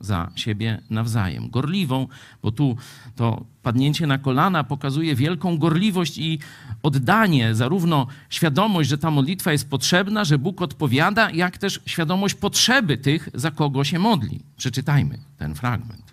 za 0.00 0.30
siebie 0.34 0.80
nawzajem. 0.90 1.50
Gorliwą, 1.50 2.08
bo 2.42 2.52
tu 2.52 2.76
to 3.16 3.44
padnięcie 3.62 4.06
na 4.06 4.18
kolana 4.18 4.64
pokazuje 4.64 5.14
wielką 5.14 5.58
gorliwość 5.58 6.18
i 6.18 6.38
oddanie, 6.82 7.54
zarówno 7.54 8.06
świadomość, 8.30 8.88
że 8.88 8.98
ta 8.98 9.10
modlitwa 9.10 9.52
jest 9.52 9.70
potrzebna, 9.70 10.24
że 10.24 10.38
Bóg 10.38 10.62
odpowiada, 10.62 11.30
jak 11.30 11.58
też 11.58 11.80
świadomość 11.86 12.34
potrzeby 12.34 12.98
tych, 12.98 13.28
za 13.34 13.50
kogo 13.50 13.84
się 13.84 13.98
modli. 13.98 14.40
Przeczytajmy 14.56 15.18
ten 15.38 15.54
fragment. 15.54 16.03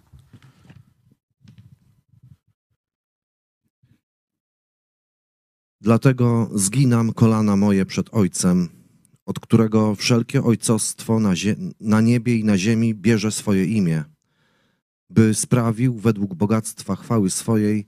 Dlatego 5.81 6.49
zginam 6.55 7.13
kolana 7.13 7.55
moje 7.55 7.85
przed 7.85 8.13
Ojcem, 8.13 8.69
od 9.25 9.39
którego 9.39 9.95
wszelkie 9.95 10.43
ojcostwo 10.43 11.19
na, 11.19 11.33
na 11.79 12.01
niebie 12.01 12.35
i 12.35 12.43
na 12.43 12.57
ziemi 12.57 12.95
bierze 12.95 13.31
swoje 13.31 13.65
imię, 13.65 14.03
by 15.09 15.33
sprawił 15.33 15.93
według 15.93 16.35
bogactwa 16.35 16.95
chwały 16.95 17.29
swojej, 17.29 17.85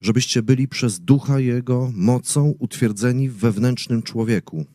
żebyście 0.00 0.42
byli 0.42 0.68
przez 0.68 1.00
ducha 1.00 1.40
Jego 1.40 1.90
mocą 1.94 2.54
utwierdzeni 2.58 3.28
w 3.28 3.36
wewnętrznym 3.36 4.02
człowieku, 4.02 4.66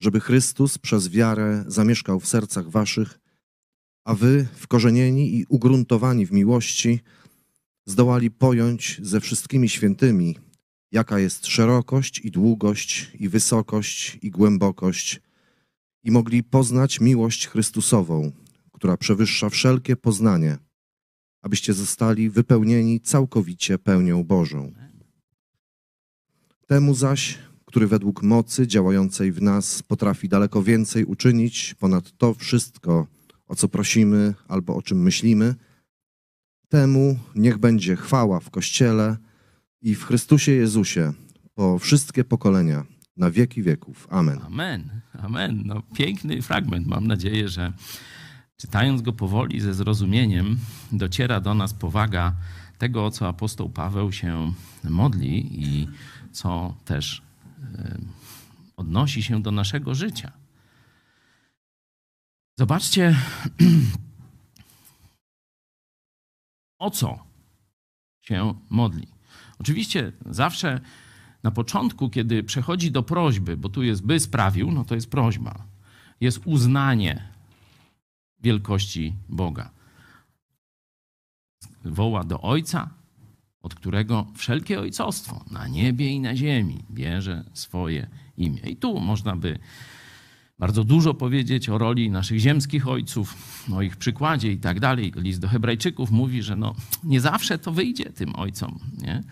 żeby 0.00 0.20
Chrystus 0.20 0.78
przez 0.78 1.08
wiarę 1.08 1.64
zamieszkał 1.66 2.20
w 2.20 2.28
sercach 2.28 2.70
waszych, 2.70 3.20
a 4.04 4.14
wy, 4.14 4.46
wkorzenieni 4.54 5.36
i 5.36 5.46
ugruntowani 5.48 6.26
w 6.26 6.32
miłości, 6.32 7.00
zdołali 7.86 8.30
pojąć 8.30 9.00
ze 9.02 9.20
wszystkimi 9.20 9.68
świętymi, 9.68 10.47
jaka 10.92 11.18
jest 11.18 11.46
szerokość 11.46 12.20
i 12.24 12.30
długość 12.30 13.10
i 13.18 13.28
wysokość 13.28 14.18
i 14.22 14.30
głębokość, 14.30 15.20
i 16.04 16.10
mogli 16.10 16.42
poznać 16.42 17.00
miłość 17.00 17.48
Chrystusową, 17.48 18.32
która 18.72 18.96
przewyższa 18.96 19.48
wszelkie 19.48 19.96
poznanie, 19.96 20.58
abyście 21.42 21.74
zostali 21.74 22.30
wypełnieni 22.30 23.00
całkowicie 23.00 23.78
pełnią 23.78 24.24
Bożą. 24.24 24.72
Temu 26.66 26.94
zaś, 26.94 27.38
który 27.64 27.86
według 27.86 28.22
mocy 28.22 28.66
działającej 28.66 29.32
w 29.32 29.42
nas 29.42 29.82
potrafi 29.82 30.28
daleko 30.28 30.62
więcej 30.62 31.04
uczynić 31.04 31.74
ponad 31.74 32.12
to 32.16 32.34
wszystko, 32.34 33.06
o 33.46 33.54
co 33.54 33.68
prosimy 33.68 34.34
albo 34.48 34.76
o 34.76 34.82
czym 34.82 35.02
myślimy, 35.02 35.54
temu 36.68 37.18
niech 37.34 37.58
będzie 37.58 37.96
chwała 37.96 38.40
w 38.40 38.50
Kościele 38.50 39.16
i 39.82 39.94
w 39.94 40.04
Chrystusie 40.04 40.52
Jezusie 40.52 41.12
po 41.54 41.78
wszystkie 41.78 42.24
pokolenia, 42.24 42.84
na 43.16 43.30
wieki 43.30 43.62
wieków. 43.62 44.08
Amen. 44.10 44.38
Amen, 44.46 45.00
amen. 45.12 45.62
No, 45.66 45.82
piękny 45.82 46.42
fragment. 46.42 46.86
Mam 46.86 47.06
nadzieję, 47.06 47.48
że 47.48 47.72
czytając 48.56 49.02
go 49.02 49.12
powoli, 49.12 49.60
ze 49.60 49.74
zrozumieniem, 49.74 50.58
dociera 50.92 51.40
do 51.40 51.54
nas 51.54 51.74
powaga 51.74 52.36
tego, 52.78 53.06
o 53.06 53.10
co 53.10 53.28
apostoł 53.28 53.70
Paweł 53.70 54.12
się 54.12 54.52
modli 54.84 55.64
i 55.64 55.88
co 56.32 56.74
też 56.84 57.22
e, 57.74 57.98
odnosi 58.76 59.22
się 59.22 59.42
do 59.42 59.50
naszego 59.50 59.94
życia. 59.94 60.32
Zobaczcie, 62.58 63.16
o 66.78 66.90
co 66.90 67.24
się 68.20 68.54
modli. 68.70 69.17
Oczywiście 69.58 70.12
zawsze 70.26 70.80
na 71.42 71.50
początku, 71.50 72.10
kiedy 72.10 72.42
przechodzi 72.42 72.90
do 72.90 73.02
prośby, 73.02 73.56
bo 73.56 73.68
tu 73.68 73.82
jest 73.82 74.06
by 74.06 74.20
sprawił, 74.20 74.70
no 74.70 74.84
to 74.84 74.94
jest 74.94 75.10
prośba. 75.10 75.66
Jest 76.20 76.40
uznanie 76.44 77.22
wielkości 78.40 79.14
Boga. 79.28 79.70
Woła 81.84 82.24
do 82.24 82.40
Ojca, 82.40 82.90
od 83.62 83.74
którego 83.74 84.26
wszelkie 84.34 84.80
ojcostwo 84.80 85.44
na 85.50 85.68
niebie 85.68 86.10
i 86.10 86.20
na 86.20 86.36
ziemi 86.36 86.84
bierze 86.90 87.44
swoje 87.52 88.08
imię. 88.36 88.60
I 88.60 88.76
tu 88.76 89.00
można 89.00 89.36
by 89.36 89.58
bardzo 90.58 90.84
dużo 90.84 91.14
powiedzieć 91.14 91.68
o 91.68 91.78
roli 91.78 92.10
naszych 92.10 92.38
ziemskich 92.38 92.88
ojców, 92.88 93.34
o 93.72 93.82
ich 93.82 93.96
przykładzie 93.96 94.52
i 94.52 94.58
tak 94.58 94.80
dalej. 94.80 95.12
List 95.16 95.40
do 95.40 95.48
Hebrajczyków 95.48 96.10
mówi, 96.10 96.42
że 96.42 96.56
no, 96.56 96.74
nie 97.04 97.20
zawsze 97.20 97.58
to 97.58 97.72
wyjdzie 97.72 98.04
tym 98.04 98.36
ojcom, 98.36 98.78
nie? 98.98 99.22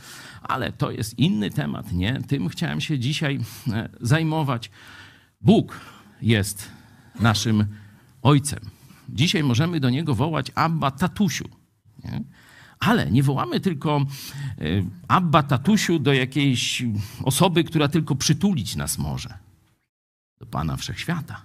ale 0.43 0.73
to 0.73 0.91
jest 0.91 1.19
inny 1.19 1.51
temat. 1.51 1.93
Nie? 1.93 2.21
Tym 2.29 2.49
chciałem 2.49 2.81
się 2.81 2.99
dzisiaj 2.99 3.41
e, 3.73 3.89
zajmować. 4.01 4.71
Bóg 5.41 5.81
jest 6.23 6.71
naszym 7.21 7.67
ojcem. 8.23 8.61
Dzisiaj 9.09 9.43
możemy 9.45 9.81
do 9.81 9.91
niego 9.91 10.15
wołać 10.15 10.53
Abba 10.55 10.91
Tatusiu. 10.91 11.49
Nie? 12.05 12.23
Ale 12.79 13.11
nie 13.11 13.23
wołamy 13.23 13.61
tylko 13.61 13.97
e, 13.97 14.05
Abba 15.09 15.43
Tatusiu 15.43 15.99
do 15.99 16.13
jakiejś 16.13 16.83
osoby, 17.23 17.65
która 17.65 17.89
tylko 17.89 18.17
przytulić 18.17 18.77
nas 18.77 18.99
może 18.99 19.46
do 20.39 20.47
Pana 20.47 20.77
Wszechświata. 20.77 21.43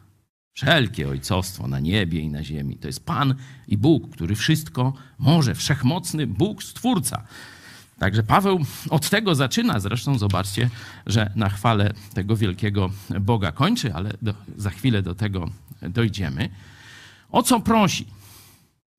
Wszelkie 0.53 1.09
ojcostwo 1.09 1.67
na 1.67 1.79
niebie 1.79 2.19
i 2.19 2.29
na 2.29 2.43
ziemi 2.43 2.77
to 2.77 2.87
jest 2.87 3.05
Pan 3.05 3.35
i 3.67 3.77
Bóg, 3.77 4.09
który 4.09 4.35
wszystko 4.35 4.93
może, 5.17 5.55
wszechmocny 5.55 6.27
Bóg, 6.27 6.63
Stwórca. 6.63 7.23
Także 7.99 8.23
Paweł 8.23 8.59
od 8.89 9.09
tego 9.09 9.35
zaczyna. 9.35 9.79
Zresztą 9.79 10.17
zobaczcie, 10.17 10.69
że 11.05 11.31
na 11.35 11.49
chwale 11.49 11.93
tego 12.13 12.35
wielkiego 12.35 12.89
Boga 13.21 13.51
kończy, 13.51 13.93
ale 13.93 14.13
do, 14.21 14.33
za 14.57 14.69
chwilę 14.69 15.01
do 15.01 15.15
tego 15.15 15.49
dojdziemy. 15.81 16.49
O 17.31 17.43
co 17.43 17.59
prosi? 17.59 18.07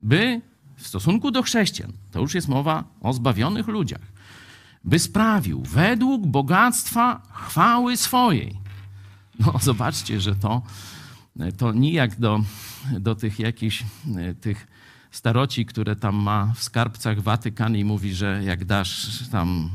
By 0.03 0.41
w 0.77 0.87
stosunku 0.87 1.31
do 1.31 1.43
chrześcijan, 1.43 1.93
to 2.11 2.21
już 2.21 2.35
jest 2.35 2.49
mowa 2.49 2.85
o 3.01 3.13
zbawionych 3.13 3.69
ludziach, 3.69 4.13
by 4.85 4.99
sprawił 4.99 5.63
według 5.63 6.27
bogactwa 6.27 7.23
chwały 7.33 7.97
swojej. 7.97 8.62
No, 9.39 9.55
zobaczcie, 9.63 10.21
że 10.21 10.35
to, 10.35 10.63
to 11.59 11.73
nijak 11.73 12.21
do, 12.21 12.41
do 13.01 13.15
tych 13.15 13.39
jakichś 13.39 13.85
tych 14.41 14.67
staroci, 15.11 15.67
które 15.67 15.97
tam 15.97 16.15
ma 16.15 16.53
w 16.57 16.63
skarbcach 16.63 17.21
Watykan 17.21 17.77
i 17.77 17.85
mówi, 17.85 18.15
że 18.15 18.43
jak 18.45 18.65
dasz 18.65 19.29
tam 19.29 19.71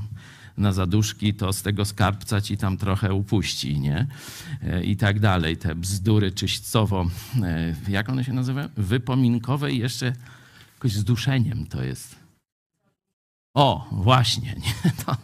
na 0.57 0.73
zaduszki, 0.73 1.33
to 1.33 1.53
z 1.53 1.61
tego 1.61 1.85
skarbca 1.85 2.41
ci 2.41 2.57
tam 2.57 2.77
trochę 2.77 3.13
upuści, 3.13 3.79
nie? 3.79 4.07
I 4.83 4.97
tak 4.97 5.19
dalej. 5.19 5.57
Te 5.57 5.75
bzdury 5.75 6.31
czyścowo, 6.31 7.05
jak 7.87 8.09
one 8.09 8.23
się 8.23 8.33
nazywają? 8.33 8.69
Wypominkowe 8.77 9.71
i 9.71 9.77
jeszcze 9.77 10.13
jakoś 10.73 10.93
z 10.93 11.03
duszeniem 11.03 11.65
to 11.65 11.83
jest. 11.83 12.26
O, 13.53 13.87
właśnie. 13.91 14.55
Nie? 14.55 14.91
To, 15.05 15.15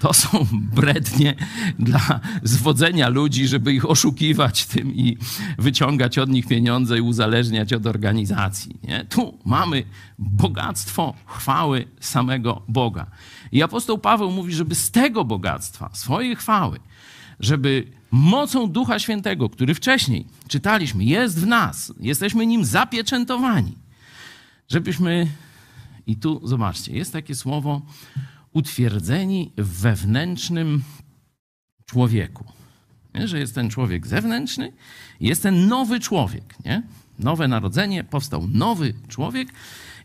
to 0.00 0.12
są 0.12 0.46
brednie 0.52 1.34
dla 1.78 2.20
zwodzenia 2.42 3.08
ludzi, 3.08 3.48
żeby 3.48 3.72
ich 3.72 3.90
oszukiwać 3.90 4.66
tym 4.66 4.94
i 4.94 5.18
wyciągać 5.58 6.18
od 6.18 6.30
nich 6.30 6.46
pieniądze 6.46 6.98
i 6.98 7.00
uzależniać 7.00 7.72
od 7.72 7.86
organizacji. 7.86 8.80
Nie? 8.82 9.04
Tu 9.04 9.38
mamy 9.44 9.84
bogactwo 10.18 11.14
chwały 11.26 11.88
samego 12.00 12.62
Boga. 12.68 13.06
I 13.52 13.62
apostoł 13.62 13.98
Paweł 13.98 14.30
mówi, 14.30 14.52
żeby 14.54 14.74
z 14.74 14.90
tego 14.90 15.24
bogactwa, 15.24 15.90
swojej 15.92 16.36
chwały, 16.36 16.80
żeby 17.40 17.92
mocą 18.10 18.70
Ducha 18.70 18.98
Świętego, 18.98 19.48
który 19.48 19.74
wcześniej 19.74 20.26
czytaliśmy, 20.48 21.04
jest 21.04 21.40
w 21.40 21.46
nas, 21.46 21.92
jesteśmy 22.00 22.46
nim 22.46 22.64
zapieczętowani, 22.64 23.74
żebyśmy, 24.68 25.26
i 26.08 26.16
tu 26.16 26.40
zobaczcie, 26.44 26.92
jest 26.92 27.12
takie 27.12 27.34
słowo, 27.34 27.82
utwierdzeni 28.52 29.52
w 29.56 29.80
wewnętrznym 29.80 30.82
człowieku. 31.86 32.44
Nie? 33.14 33.28
Że 33.28 33.38
jest 33.38 33.54
ten 33.54 33.70
człowiek 33.70 34.06
zewnętrzny, 34.06 34.72
jest 35.20 35.42
ten 35.42 35.68
nowy 35.68 36.00
człowiek. 36.00 36.54
Nie? 36.64 36.82
Nowe 37.18 37.48
narodzenie, 37.48 38.04
powstał 38.04 38.48
nowy 38.48 38.94
człowiek 39.08 39.48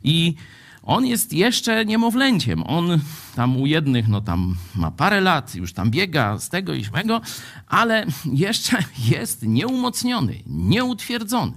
i 0.03 0.35
on 0.83 1.05
jest 1.05 1.33
jeszcze 1.33 1.85
niemowlęciem. 1.85 2.63
On 2.63 2.99
tam 3.35 3.57
u 3.57 3.65
jednych, 3.65 4.07
no 4.07 4.21
tam 4.21 4.55
ma 4.75 4.91
parę 4.91 5.21
lat, 5.21 5.55
już 5.55 5.73
tam 5.73 5.91
biega 5.91 6.37
z 6.37 6.49
tego 6.49 6.73
i 6.73 6.85
śmego, 6.85 7.21
ale 7.67 8.05
jeszcze 8.25 8.77
jest 8.99 9.43
nieumocniony, 9.43 10.39
nieutwierdzony. 10.45 11.53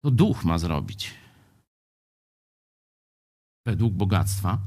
To 0.00 0.10
duch 0.10 0.44
ma 0.44 0.58
zrobić. 0.58 1.23
Według 3.66 3.94
bogactwa 3.94 4.58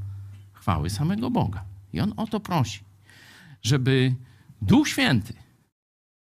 chwały 0.52 0.90
samego 0.90 1.30
Boga. 1.30 1.64
I 1.92 2.00
on 2.00 2.12
o 2.16 2.26
to 2.26 2.40
prosi, 2.40 2.80
żeby 3.62 4.14
Duch 4.62 4.88
Święty 4.88 5.34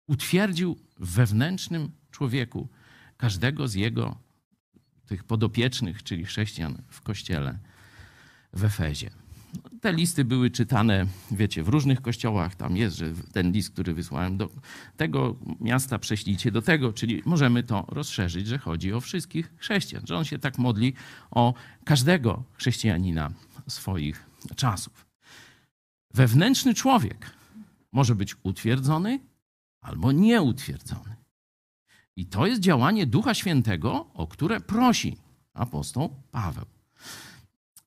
utwierdził 0.08 0.78
w 1.00 1.10
wewnętrznym 1.14 1.92
człowieku 2.12 2.68
każdego 3.18 3.68
z 3.68 3.74
jego 3.74 4.18
tych 5.06 5.24
podopiecznych, 5.24 6.04
czyli 6.04 6.26
chrześcijan 6.26 6.82
w 6.88 7.02
kościele 7.02 7.60
w 8.54 8.64
Efezie. 8.64 9.12
Te 9.82 9.94
listy 9.94 10.26
były 10.26 10.52
czytane, 10.52 11.06
wiecie, 11.32 11.64
w 11.64 11.68
różnych 11.68 12.02
kościołach. 12.02 12.56
Tam 12.56 12.78
jest, 12.78 12.98
że 12.98 13.14
ten 13.32 13.52
list, 13.52 13.70
który 13.70 13.94
wysłałem 13.94 14.38
do 14.38 14.50
tego 14.98 15.36
miasta, 15.60 16.00
prześlijcie 16.00 16.52
do 16.52 16.62
tego, 16.62 16.94
czyli 16.94 17.22
możemy 17.26 17.64
to 17.64 17.86
rozszerzyć, 17.88 18.48
że 18.48 18.58
chodzi 18.58 18.94
o 18.94 19.02
wszystkich 19.02 19.54
chrześcijan, 19.58 20.08
że 20.08 20.18
on 20.18 20.26
się 20.26 20.40
tak 20.40 20.58
modli 20.58 20.94
o 21.32 21.54
każdego 21.86 22.44
chrześcijanina 22.54 23.32
swoich 23.68 24.26
czasów. 24.56 25.06
Wewnętrzny 26.14 26.74
człowiek 26.74 27.32
może 27.92 28.16
być 28.16 28.36
utwierdzony 28.44 29.20
albo 29.82 30.12
nieutwierdzony. 30.12 31.16
I 32.16 32.26
to 32.26 32.48
jest 32.48 32.62
działanie 32.62 33.06
Ducha 33.06 33.34
Świętego, 33.34 34.06
o 34.14 34.28
które 34.28 34.60
prosi 34.60 35.18
apostoł 35.54 36.16
Paweł. 36.32 36.81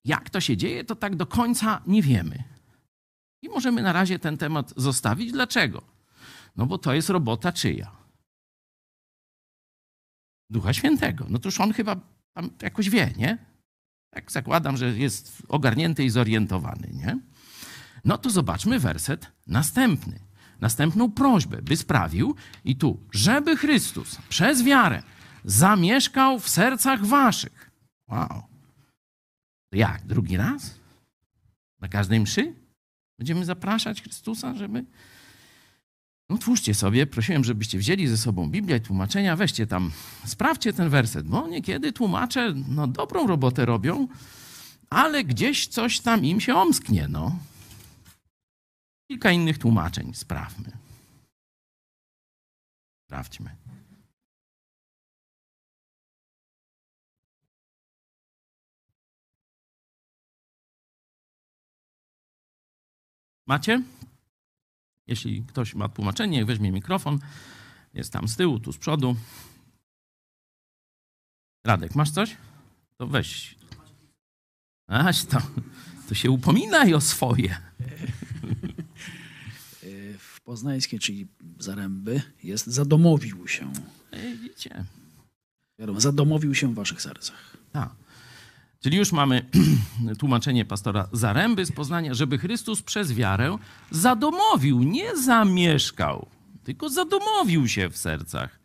Jak 0.05 0.31
to 0.31 0.41
się 0.41 0.57
dzieje, 0.57 0.85
to 0.85 0.97
tak 0.97 1.17
do 1.17 1.27
końca 1.27 1.83
nie 1.87 2.03
wiemy. 2.03 2.45
I 3.43 3.49
możemy 3.49 3.83
na 3.83 3.93
razie 3.93 4.19
ten 4.19 4.37
temat 4.37 4.73
zostawić. 4.77 5.33
Dlaczego? 5.33 5.83
No 6.57 6.67
bo 6.67 6.79
to 6.79 6.95
jest 6.95 7.11
robota 7.11 7.53
czyja? 7.53 7.97
Ducha 10.51 10.73
Świętego. 10.73 11.27
No 11.29 11.39
toż 11.39 11.61
on 11.61 11.73
chyba 11.73 11.97
jakoś 12.63 12.91
wie, 12.91 13.13
nie? 13.17 13.39
Tak 14.11 14.33
zakładam, 14.33 14.77
że 14.77 14.99
jest 14.99 15.43
ogarnięty 15.49 16.05
i 16.05 16.11
zorientowany, 16.11 16.89
nie? 16.93 17.19
No 18.05 18.19
to 18.19 18.31
zobaczmy 18.31 18.79
werset 18.79 19.33
następny. 19.47 20.21
Następną 20.61 21.13
prośbę, 21.13 21.63
by 21.63 21.77
sprawił, 21.77 22.35
i 22.65 22.77
tu, 22.77 23.01
żeby 23.13 23.57
Chrystus 23.57 24.19
przez 24.29 24.63
wiarę 24.63 25.03
zamieszkał 25.45 26.39
w 26.41 26.49
sercach 26.49 27.07
waszych. 27.07 27.71
Wow. 28.09 28.54
Jak? 29.75 30.07
Drugi 30.07 30.37
raz? 30.37 30.75
Na 31.81 31.89
każdej 31.89 32.21
mszy? 32.21 32.55
Będziemy 33.19 33.45
zapraszać 33.45 34.03
Chrystusa, 34.03 34.55
żeby. 34.55 34.85
No, 36.31 36.39
twórzcie 36.39 36.75
sobie, 36.75 37.07
prosiłem, 37.07 37.45
żebyście 37.45 37.79
wzięli 37.79 38.07
ze 38.07 38.17
sobą 38.17 38.51
Biblię 38.51 38.77
i 38.77 38.81
tłumaczenia, 38.81 39.37
weźcie 39.37 39.67
tam, 39.67 39.91
sprawdźcie 40.27 40.73
ten 40.73 40.89
werset, 40.89 41.27
bo 41.27 41.49
niekiedy 41.49 41.93
tłumacze 41.93 42.55
no, 42.69 42.87
dobrą 42.87 43.27
robotę 43.27 43.67
robią, 43.67 44.09
ale 44.91 45.25
gdzieś 45.25 45.67
coś 45.67 46.01
tam 46.01 46.25
im 46.25 46.41
się 46.41 46.55
omsknie, 46.55 47.09
no. 47.09 47.39
Kilka 49.11 49.31
innych 49.31 49.59
tłumaczeń 49.59 50.15
sprawmy. 50.15 50.71
Sprawdźmy. 53.07 53.64
Macie? 63.47 63.83
Jeśli 65.07 65.43
ktoś 65.43 65.75
ma 65.75 65.89
tłumaczenie, 65.89 66.45
weźmie 66.45 66.73
mikrofon. 66.73 67.19
Jest 67.95 68.13
tam 68.13 68.29
z 68.29 68.37
tyłu, 68.37 68.61
tu 68.61 68.73
z 68.73 68.79
przodu. 68.79 69.17
Radek, 71.65 71.95
masz 71.95 72.11
coś? 72.11 72.37
To 72.97 73.07
weź. 73.07 73.57
Aś 74.87 75.25
to, 75.25 75.39
to 76.09 76.15
się 76.15 76.31
upominaj 76.31 76.95
o 76.95 77.01
swoje. 77.01 77.57
W 80.19 80.41
poznańskiej, 80.41 80.99
czyli 80.99 81.27
Zaręby, 81.59 82.23
jest 82.43 82.67
zadomowił 82.67 83.49
się. 83.49 83.73
Ej, 84.13 84.39
Widzicie? 84.39 84.85
Wiadomo, 85.79 86.01
zadomowił 86.01 86.55
się 86.55 86.69
w 86.69 86.75
waszych 86.75 87.03
sercach. 87.03 87.57
Tak. 87.73 88.04
Czyli 88.85 88.97
już 88.97 89.13
mamy 89.13 89.47
tłumaczenie 90.19 90.65
pastora 90.65 91.09
Zaręby 91.13 91.67
z 91.67 91.73
Poznania, 91.73 92.15
żeby 92.15 92.39
Chrystus 92.39 92.83
przez 92.83 93.13
wiarę 93.13 93.57
zadomowił, 93.91 94.83
nie 94.83 95.17
zamieszkał, 95.17 96.27
tylko 96.65 96.89
zadomowił 96.89 97.69
się 97.69 97.91
w 97.91 97.97
sercach 97.97 98.61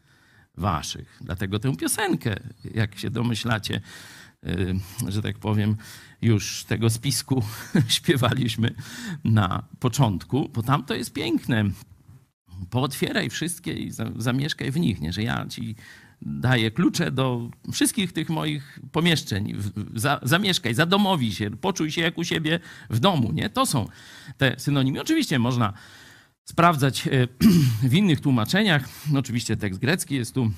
waszych. 0.57 1.19
Dlatego 1.21 1.59
tę 1.59 1.77
piosenkę, 1.77 2.35
jak 2.73 2.99
się 2.99 3.09
domyślacie, 3.09 3.81
y, 4.47 4.75
że 5.07 5.21
tak 5.21 5.37
powiem, 5.37 5.75
już 6.21 6.63
tego 6.63 6.89
spisku 6.89 7.43
śpiewaliśmy 7.87 8.75
na 9.23 9.63
początku, 9.79 10.49
bo 10.53 10.63
tam 10.63 10.83
to 10.83 10.93
jest 10.93 11.13
piękne. 11.13 11.63
Pootwieraj 12.69 13.29
wszystkie 13.29 13.73
i 13.73 13.91
za- 13.91 14.11
zamieszkaj 14.17 14.71
w 14.71 14.79
nich, 14.79 15.01
nie? 15.01 15.13
że 15.13 15.23
ja 15.23 15.45
ci 15.47 15.75
daję 16.21 16.71
klucze 16.71 17.11
do 17.11 17.49
wszystkich 17.71 18.13
tych 18.13 18.29
moich 18.29 18.79
pomieszczeń. 18.91 19.57
Za, 19.95 20.19
zamieszkaj, 20.23 20.73
zadomowi 20.73 21.33
się, 21.35 21.51
poczuj 21.51 21.91
się 21.91 22.01
jak 22.01 22.17
u 22.17 22.23
siebie 22.23 22.59
w 22.89 22.99
domu. 22.99 23.31
Nie? 23.31 23.49
To 23.49 23.65
są 23.65 23.87
te 24.37 24.55
synonimy. 24.57 25.01
Oczywiście 25.01 25.39
można 25.39 25.73
sprawdzać 26.45 27.07
e, 27.07 27.27
w 27.89 27.93
innych 27.93 28.21
tłumaczeniach. 28.21 28.89
Oczywiście 29.15 29.57
tekst 29.57 29.79
grecki 29.79 30.15
jest 30.15 30.33
tu 30.33 30.51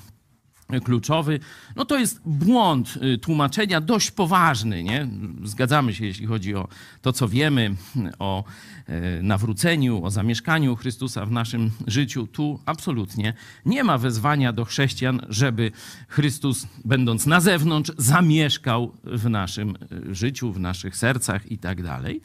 kluczowy. 0.80 1.40
No 1.76 1.84
to 1.84 1.98
jest 1.98 2.20
błąd 2.24 2.98
y, 3.14 3.18
tłumaczenia, 3.18 3.80
dość 3.80 4.10
poważny. 4.10 4.82
Nie? 4.82 5.08
Zgadzamy 5.44 5.94
się, 5.94 6.06
jeśli 6.06 6.26
chodzi 6.26 6.54
o 6.54 6.68
to, 7.02 7.12
co 7.12 7.28
wiemy 7.28 7.74
o 8.18 8.44
e, 8.86 9.22
nawróceniu, 9.22 10.04
o 10.04 10.10
zamieszkaniu 10.10 10.76
Chrystusa 10.76 11.26
w 11.26 11.30
naszym 11.30 11.70
życiu. 11.86 12.26
Tu 12.26 12.60
absolutnie 12.66 13.34
nie 13.66 13.84
ma 13.84 13.98
wezwania 13.98 14.52
do 14.52 14.64
chrześcijan, 14.64 15.26
żeby 15.28 15.72
Chrystus, 16.08 16.66
będąc 16.84 17.26
na 17.26 17.40
zewnątrz, 17.40 17.92
zamieszkał 17.98 18.92
w 19.04 19.30
naszym 19.30 19.76
e, 20.10 20.14
życiu, 20.14 20.52
w 20.52 20.60
naszych 20.60 20.96
sercach 20.96 21.52
i 21.52 21.58
tak 21.58 21.82
dalej. 21.82 22.20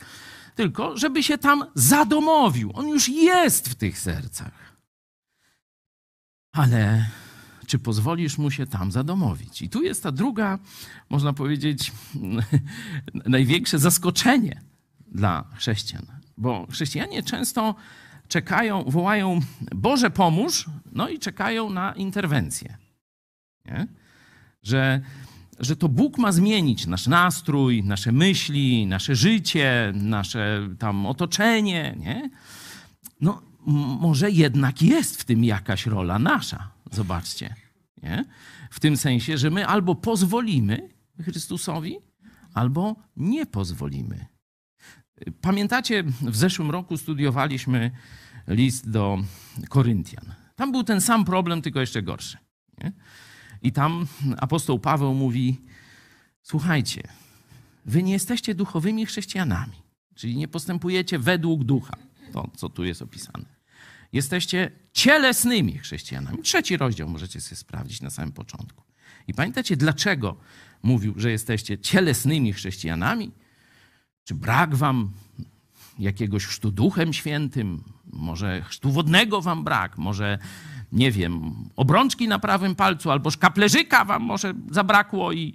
Tylko, 0.56 0.98
żeby 0.98 1.24
się 1.24 1.38
tam 1.38 1.66
zadomowił. 1.76 2.72
On 2.74 2.90
już 2.90 3.10
jest 3.10 3.70
w 3.70 3.76
tych 3.76 4.00
sercach. 4.00 4.78
Ale 6.54 7.06
czy 7.68 7.80
pozwolisz 7.80 8.38
mu 8.38 8.52
się 8.52 8.68
tam 8.68 8.92
zadomowić? 8.92 9.62
I 9.62 9.70
tu 9.70 9.84
jest 9.84 10.04
ta 10.04 10.12
druga, 10.12 10.60
można 11.10 11.34
powiedzieć, 11.34 11.92
największe 13.26 13.80
zaskoczenie 13.80 14.62
dla 15.12 15.44
chrześcijan. 15.56 16.06
Bo 16.38 16.68
chrześcijanie 16.72 17.24
często 17.24 17.76
czekają, 18.28 18.84
wołają 18.84 19.40
Boże 19.76 20.10
pomóż, 20.10 20.66
no 20.92 21.10
i 21.10 21.20
czekają 21.20 21.70
na 21.70 21.94
interwencję. 21.94 22.78
Nie? 23.66 23.88
Że, 24.64 25.02
że 25.60 25.76
to 25.76 25.90
Bóg 25.90 26.18
ma 26.18 26.32
zmienić 26.32 26.88
nasz 26.88 27.08
nastrój, 27.08 27.84
nasze 27.84 28.12
myśli, 28.12 28.88
nasze 28.88 29.16
życie, 29.16 29.94
nasze 29.96 30.70
tam 30.80 31.06
otoczenie. 31.06 31.96
Nie? 32.00 32.30
No, 33.22 33.42
może 34.00 34.32
jednak 34.32 34.82
jest 34.82 35.22
w 35.22 35.26
tym 35.26 35.44
jakaś 35.44 35.86
rola 35.86 36.20
nasza. 36.20 36.77
Zobaczcie. 36.92 37.56
Nie? 38.04 38.26
W 38.70 38.80
tym 38.80 38.98
sensie, 38.98 39.38
że 39.38 39.50
my 39.50 39.68
albo 39.68 39.96
pozwolimy 39.96 40.90
Chrystusowi, 41.24 41.98
albo 42.54 42.96
nie 43.16 43.46
pozwolimy. 43.46 44.26
Pamiętacie, 45.42 46.04
w 46.22 46.36
zeszłym 46.36 46.72
roku 46.72 46.98
studiowaliśmy 46.98 47.92
list 48.48 48.90
do 48.90 49.18
Koryntian. 49.70 50.34
Tam 50.56 50.72
był 50.72 50.84
ten 50.84 51.02
sam 51.02 51.26
problem, 51.26 51.62
tylko 51.62 51.80
jeszcze 51.80 52.02
gorszy. 52.02 52.38
Nie? 52.84 52.92
I 53.62 53.72
tam 53.72 54.08
apostoł 54.38 54.80
Paweł 54.80 55.14
mówi: 55.14 55.62
Słuchajcie, 56.42 57.04
wy 57.86 58.04
nie 58.04 58.14
jesteście 58.14 58.56
duchowymi 58.56 59.06
chrześcijanami, 59.06 59.76
czyli 60.16 60.36
nie 60.36 60.48
postępujecie 60.48 61.20
według 61.20 61.64
ducha, 61.64 61.98
to 62.34 62.50
co 62.56 62.70
tu 62.70 62.84
jest 62.84 63.02
opisane. 63.02 63.57
Jesteście 64.14 64.72
cielesnymi 64.94 65.78
chrześcijanami. 65.78 66.38
Trzeci 66.44 66.78
rozdział 66.78 67.10
możecie 67.10 67.42
sobie 67.42 67.56
sprawdzić 67.56 68.02
na 68.02 68.10
samym 68.10 68.32
początku. 68.32 68.84
I 69.28 69.34
pamiętacie, 69.34 69.78
dlaczego 69.78 70.38
mówił, 70.84 71.14
że 71.18 71.32
jesteście 71.32 71.78
cielesnymi 71.78 72.54
chrześcijanami? 72.54 73.32
Czy 74.24 74.36
brak 74.36 74.76
wam 74.76 75.12
jakiegoś 76.00 76.46
chrztu 76.46 76.72
duchem 76.72 77.14
świętym? 77.14 77.84
Może 78.14 78.62
chrztu 78.62 78.92
wodnego 78.92 79.42
wam 79.42 79.64
brak? 79.64 79.98
Może, 79.98 80.38
nie 80.92 81.12
wiem, 81.12 81.54
obrączki 81.76 82.28
na 82.28 82.40
prawym 82.40 82.76
palcu 82.76 83.12
albo 83.12 83.32
szkaplerzyka 83.32 84.06
wam 84.06 84.24
może 84.24 84.54
zabrakło 84.72 85.32
i, 85.32 85.54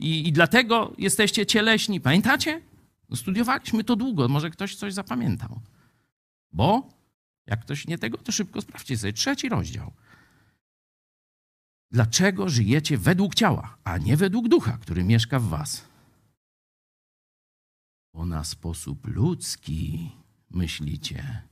i, 0.00 0.28
i 0.28 0.32
dlatego 0.32 0.92
jesteście 0.98 1.46
cieleśni? 1.46 2.00
Pamiętacie? 2.00 2.60
Studiowaliśmy 3.14 3.84
to 3.84 3.96
długo, 3.96 4.28
może 4.28 4.50
ktoś 4.50 4.74
coś 4.74 4.94
zapamiętał. 4.94 5.60
Bo 6.52 6.88
jak 7.46 7.60
ktoś 7.60 7.86
nie 7.86 7.98
tego, 7.98 8.18
to 8.18 8.32
szybko 8.32 8.60
sprawdźcie 8.60 8.98
sobie. 8.98 9.12
Trzeci 9.12 9.48
rozdział. 9.48 9.92
Dlaczego 11.90 12.48
żyjecie 12.48 12.98
według 12.98 13.34
ciała, 13.34 13.78
a 13.84 13.98
nie 13.98 14.16
według 14.16 14.48
ducha, 14.48 14.78
który 14.78 15.04
mieszka 15.04 15.38
w 15.38 15.48
was? 15.48 15.88
Bo 18.14 18.26
na 18.26 18.44
sposób 18.44 19.06
ludzki 19.06 20.12
myślicie 20.50 21.42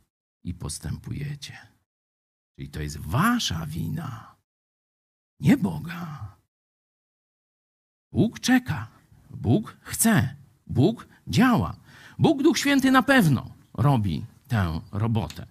i 0.44 0.54
postępujecie. 0.54 1.58
Czyli 2.56 2.70
to 2.70 2.80
jest 2.80 2.96
wasza 2.98 3.66
wina, 3.66 4.36
nie 5.40 5.56
Boga. 5.56 6.36
Bóg 8.12 8.40
czeka, 8.40 8.88
Bóg 9.30 9.76
chce, 9.80 10.36
Bóg 10.66 11.08
działa. 11.28 11.76
Bóg 12.18 12.42
Duch 12.42 12.58
Święty 12.58 12.90
na 12.90 13.02
pewno 13.02 13.54
robi 13.74 14.24
tę 14.48 14.80
robotę. 14.92 15.46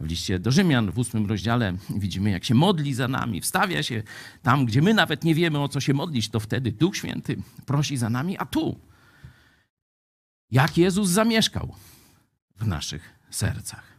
W 0.00 0.06
liście 0.06 0.38
do 0.38 0.50
Rzymian 0.50 0.90
w 0.90 0.98
ósmym 0.98 1.26
rozdziale 1.26 1.76
widzimy, 1.96 2.30
jak 2.30 2.44
się 2.44 2.54
modli 2.54 2.94
za 2.94 3.08
nami, 3.08 3.40
wstawia 3.40 3.82
się 3.82 4.02
tam, 4.42 4.66
gdzie 4.66 4.82
my 4.82 4.94
nawet 4.94 5.24
nie 5.24 5.34
wiemy, 5.34 5.58
o 5.58 5.68
co 5.68 5.80
się 5.80 5.94
modlić, 5.94 6.28
to 6.28 6.40
wtedy 6.40 6.72
Duch 6.72 6.96
Święty 6.96 7.36
prosi 7.66 7.96
za 7.96 8.10
nami, 8.10 8.38
a 8.38 8.46
tu, 8.46 8.80
jak 10.50 10.78
Jezus 10.78 11.08
zamieszkał 11.08 11.74
w 12.56 12.66
naszych 12.66 13.18
sercach? 13.30 13.94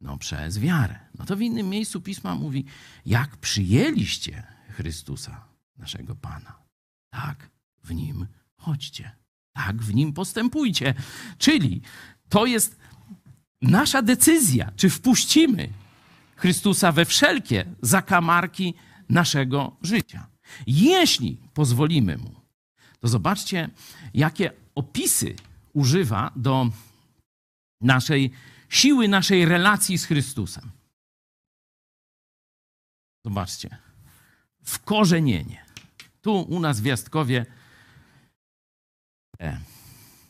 No 0.00 0.18
przez 0.18 0.58
wiarę. 0.58 0.98
No 1.18 1.24
to 1.26 1.36
w 1.36 1.40
innym 1.40 1.68
miejscu 1.68 2.00
Pisma 2.00 2.34
mówi, 2.34 2.64
jak 3.06 3.36
przyjęliście 3.36 4.42
Chrystusa, 4.70 5.44
naszego 5.78 6.14
Pana, 6.14 6.62
tak 7.10 7.50
w 7.84 7.94
Nim 7.94 8.26
chodźcie, 8.56 9.16
tak 9.52 9.82
w 9.82 9.94
Nim 9.94 10.12
postępujcie. 10.12 10.94
Czyli 11.38 11.82
to 12.28 12.46
jest 12.46 12.78
nasza 13.62 14.02
decyzja, 14.02 14.72
czy 14.76 14.90
wpuścimy 14.90 15.68
Chrystusa 16.36 16.92
we 16.92 17.04
wszelkie 17.04 17.64
zakamarki 17.82 18.74
naszego 19.08 19.76
życia. 19.82 20.26
Jeśli 20.66 21.36
pozwolimy 21.54 22.16
mu, 22.16 22.34
to 23.00 23.08
zobaczcie, 23.08 23.68
jakie 24.14 24.52
opisy 24.74 25.36
używa 25.72 26.32
do 26.36 26.70
naszej 27.80 28.30
siły, 28.68 29.08
naszej 29.08 29.44
relacji 29.44 29.98
z 29.98 30.04
Chrystusem. 30.04 30.70
Zobaczcie. 33.24 33.78
Wkorzenienie. 34.64 35.64
Tu 36.22 36.40
u 36.40 36.60
nas 36.60 36.80
w 36.80 36.84
Jastkowie 36.84 37.46
e, 39.40 39.60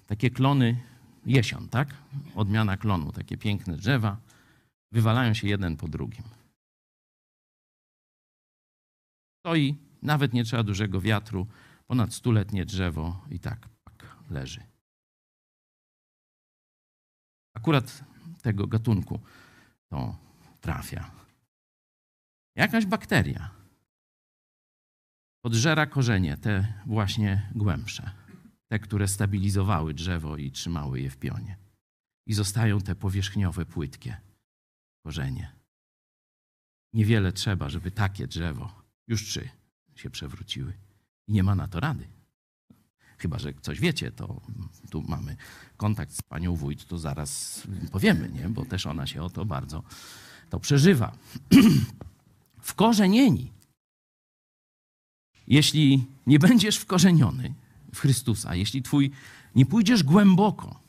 takie 0.06 0.30
klony 0.30 0.89
jesion, 1.30 1.68
tak? 1.68 1.94
Odmiana 2.34 2.76
klonu, 2.76 3.12
takie 3.12 3.36
piękne 3.36 3.76
drzewa, 3.76 4.20
wywalają 4.92 5.34
się 5.34 5.48
jeden 5.48 5.76
po 5.76 5.88
drugim. 5.88 6.24
Stoi, 9.38 9.76
nawet 10.02 10.32
nie 10.32 10.44
trzeba 10.44 10.62
dużego 10.62 11.00
wiatru, 11.00 11.46
ponad 11.86 12.14
stuletnie 12.14 12.64
drzewo 12.64 13.24
i 13.30 13.38
tak, 13.38 13.68
leży. 14.30 14.62
Akurat 17.54 18.04
tego 18.42 18.66
gatunku 18.66 19.20
to 19.90 20.16
trafia. 20.60 21.10
Jakaś 22.56 22.86
bakteria 22.86 23.50
podżera 25.44 25.86
korzenie, 25.86 26.36
te 26.36 26.82
właśnie 26.86 27.50
głębsze 27.54 28.10
te, 28.70 28.78
które 28.78 29.08
stabilizowały 29.08 29.94
drzewo 29.94 30.36
i 30.36 30.50
trzymały 30.50 31.00
je 31.00 31.10
w 31.10 31.16
pionie. 31.16 31.56
I 32.26 32.34
zostają 32.34 32.80
te 32.80 32.94
powierzchniowe, 32.94 33.66
płytkie 33.66 34.20
korzenie. 35.02 35.52
Niewiele 36.92 37.32
trzeba, 37.32 37.68
żeby 37.68 37.90
takie 37.90 38.26
drzewo, 38.26 38.82
już 39.08 39.24
trzy, 39.24 39.48
się 39.94 40.10
przewróciły. 40.10 40.72
I 41.28 41.32
nie 41.32 41.42
ma 41.42 41.54
na 41.54 41.68
to 41.68 41.80
rady. 41.80 42.08
Chyba, 43.18 43.38
że 43.38 43.54
coś 43.54 43.80
wiecie, 43.80 44.12
to 44.12 44.40
tu 44.90 45.02
mamy 45.02 45.36
kontakt 45.76 46.12
z 46.12 46.22
panią 46.22 46.56
wójt, 46.56 46.86
to 46.86 46.98
zaraz 46.98 47.62
powiemy, 47.92 48.28
nie? 48.28 48.48
bo 48.48 48.64
też 48.64 48.86
ona 48.86 49.06
się 49.06 49.22
o 49.22 49.30
to 49.30 49.44
bardzo 49.44 49.82
to 50.50 50.60
przeżywa. 50.60 51.12
Wkorzenieni. 52.60 53.52
Jeśli 55.46 56.06
nie 56.26 56.38
będziesz 56.38 56.76
wkorzeniony, 56.76 57.54
w 57.94 58.00
Chrystusa, 58.00 58.54
jeśli 58.54 58.82
twój 58.82 59.10
nie 59.54 59.66
pójdziesz 59.66 60.02
głęboko, 60.02 60.80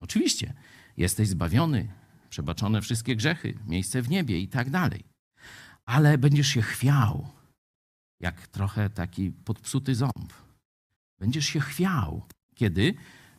oczywiście 0.00 0.54
jesteś 0.96 1.28
zbawiony, 1.28 1.88
przebaczone 2.30 2.82
wszystkie 2.82 3.16
grzechy, 3.16 3.58
miejsce 3.66 4.02
w 4.02 4.10
niebie 4.10 4.40
i 4.40 4.48
tak 4.48 4.70
dalej, 4.70 5.04
ale 5.84 6.18
będziesz 6.18 6.48
się 6.48 6.62
chwiał, 6.62 7.28
jak 8.20 8.46
trochę 8.46 8.90
taki 8.90 9.30
podpsuty 9.30 9.94
ząb. 9.94 10.32
Będziesz 11.18 11.46
się 11.46 11.60
chwiał, 11.60 12.22
kiedy 12.54 12.94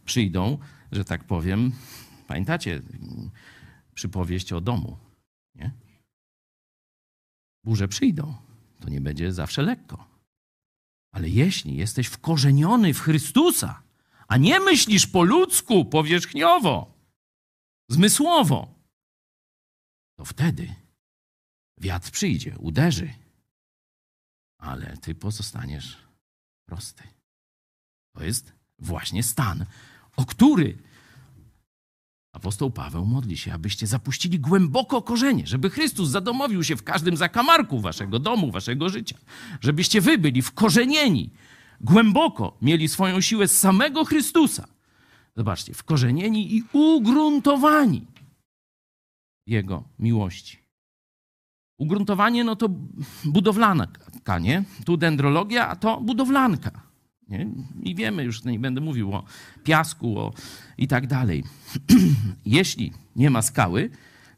przyjdą, 0.06 0.58
że 0.92 1.06
tak 1.06 1.24
powiem, 1.24 1.72
pamiętacie 2.28 2.82
przypowieść 3.94 4.54
o 4.54 4.62
domu, 4.62 4.98
nie? 5.56 5.72
Burze 7.64 7.88
przyjdą, 7.88 8.36
to 8.80 8.90
nie 8.90 9.02
będzie 9.02 9.34
zawsze 9.34 9.62
lekko. 9.62 10.13
Ale 11.14 11.30
jeśli 11.30 11.76
jesteś 11.76 12.08
wkorzeniony 12.08 12.94
w 12.94 13.00
Chrystusa, 13.00 13.84
a 14.28 14.38
nie 14.38 14.60
myślisz 14.60 15.08
po 15.08 15.24
ludzku, 15.24 15.86
powierzchniowo, 15.86 16.94
zmysłowo, 17.90 18.74
to 20.18 20.26
wtedy 20.26 20.76
wiatr 21.78 22.12
przyjdzie, 22.12 22.58
uderzy, 22.60 23.14
ale 24.58 24.98
ty 24.98 25.16
pozostaniesz 25.16 25.98
prosty. 26.66 27.04
To 28.16 28.24
jest 28.24 28.54
właśnie 28.80 29.24
stan, 29.24 29.66
o 30.16 30.26
który 30.26 30.78
apostoł 32.34 32.72
Paweł 32.72 33.06
modli 33.06 33.38
się, 33.38 33.54
abyście 33.54 33.88
zapuścili 33.88 34.40
głęboko 34.40 35.02
korzenie, 35.02 35.48
żeby 35.48 35.70
Chrystus 35.70 36.10
zadomowił 36.10 36.64
się 36.64 36.76
w 36.76 36.84
każdym 36.84 37.18
zakamarku 37.18 37.80
waszego 37.80 38.20
domu, 38.20 38.52
waszego 38.52 38.90
życia, 38.90 39.18
żebyście 39.62 40.02
wy 40.02 40.18
byli 40.18 40.42
wkorzenieni 40.42 41.30
głęboko, 41.82 42.58
mieli 42.62 42.90
swoją 42.90 43.22
siłę 43.22 43.48
z 43.48 43.60
samego 43.60 44.06
Chrystusa. 44.06 44.68
Zobaczcie, 45.36 45.74
wkorzenieni 45.74 46.56
i 46.56 46.64
ugruntowani 46.74 48.06
Jego 49.48 49.84
miłości. 50.00 50.58
Ugruntowanie 51.78 52.44
no 52.44 52.56
to 52.56 52.70
budowlanka, 53.26 54.40
nie? 54.40 54.64
Tu 54.86 54.98
dendrologia, 54.98 55.68
a 55.68 55.76
to 55.76 56.02
budowlanka. 56.02 56.83
Nie? 57.30 57.48
I 57.84 57.96
wiemy 57.96 58.24
już, 58.24 58.44
nie 58.44 58.60
będę 58.60 58.82
mówił 58.82 59.14
o 59.14 59.24
piasku 59.64 60.20
o, 60.20 60.34
i 60.78 60.88
tak 60.88 61.08
dalej. 61.08 61.44
Jeśli 62.46 62.92
nie 63.16 63.30
ma 63.30 63.42
skały, 63.42 63.90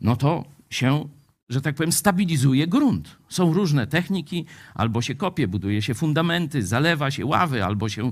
no 0.02 0.16
to 0.16 0.46
się, 0.70 1.10
że 1.50 1.62
tak 1.62 1.76
powiem, 1.76 1.92
stabilizuje 1.92 2.68
grunt. 2.68 3.18
Są 3.30 3.54
różne 3.54 3.88
techniki, 3.88 4.46
albo 4.74 5.02
się 5.02 5.16
kopie, 5.16 5.48
buduje 5.48 5.82
się 5.82 5.94
fundamenty, 5.94 6.66
zalewa 6.66 7.12
się 7.12 7.26
ławy, 7.26 7.66
albo 7.66 7.90
się 7.90 8.12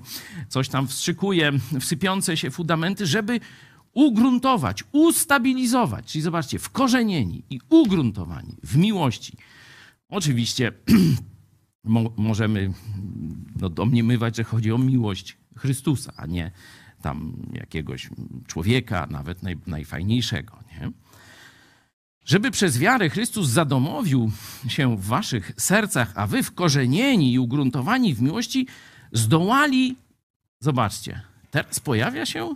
coś 0.50 0.70
tam 0.70 0.88
wstrzykuje, 0.88 1.52
wsypiące 1.80 2.38
się 2.38 2.52
fundamenty, 2.52 3.06
żeby 3.06 3.40
ugruntować, 3.94 4.84
ustabilizować. 4.92 6.06
Czyli 6.06 6.22
zobaczcie, 6.22 6.60
wkorzenieni 6.60 7.44
i 7.50 7.60
ugruntowani 7.70 8.58
w 8.64 8.78
miłości. 8.78 9.38
Oczywiście 10.10 10.72
mo 11.84 12.14
możemy 12.18 12.74
no, 13.60 13.70
domniemywać, 13.70 14.36
że 14.36 14.44
chodzi 14.44 14.72
o 14.72 14.78
miłość 14.78 15.38
Chrystusa, 15.58 16.14
a 16.18 16.26
nie 16.26 16.52
tam 17.02 17.34
jakiegoś 17.54 18.10
człowieka, 18.48 19.08
nawet 19.10 19.44
naj, 19.44 19.58
najfajniejszego. 19.68 20.60
Nie? 20.72 20.92
Żeby 22.26 22.52
przez 22.52 22.78
wiarę 22.78 23.10
Chrystus 23.10 23.48
zadomowił 23.48 24.32
się 24.68 24.98
w 24.98 25.06
waszych 25.06 25.52
sercach, 25.58 26.12
a 26.16 26.28
wy 26.28 26.44
wkorzenieni 26.44 27.34
i 27.34 27.40
ugruntowani 27.40 28.14
w 28.14 28.22
miłości 28.22 28.68
zdołali, 29.12 29.96
zobaczcie, 30.60 31.22
teraz 31.52 31.80
pojawia 31.80 32.26
się 32.26 32.56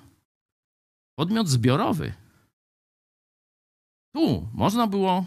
podmiot 1.16 1.48
zbiorowy. 1.48 2.13
Tu 4.13 4.48
można 4.54 4.88
było 4.88 5.26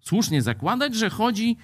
słusznie 0.00 0.42
zakładać, 0.42 0.94
że 0.94 1.10
chodzi 1.10 1.56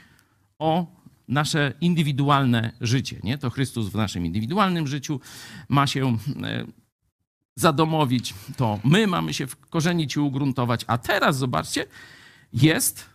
o 0.58 0.99
nasze 1.30 1.72
indywidualne 1.80 2.72
życie. 2.80 3.20
Nie? 3.22 3.38
To 3.38 3.50
Chrystus 3.50 3.88
w 3.88 3.94
naszym 3.94 4.26
indywidualnym 4.26 4.86
życiu 4.86 5.20
ma 5.68 5.86
się 5.86 6.18
e, 6.42 6.64
zadomowić, 7.56 8.34
to 8.56 8.80
my 8.84 9.06
mamy 9.06 9.34
się 9.34 9.46
wkorzenić 9.46 10.16
i 10.16 10.20
ugruntować. 10.20 10.84
A 10.86 10.98
teraz, 10.98 11.36
zobaczcie, 11.36 11.86
jest 12.52 13.10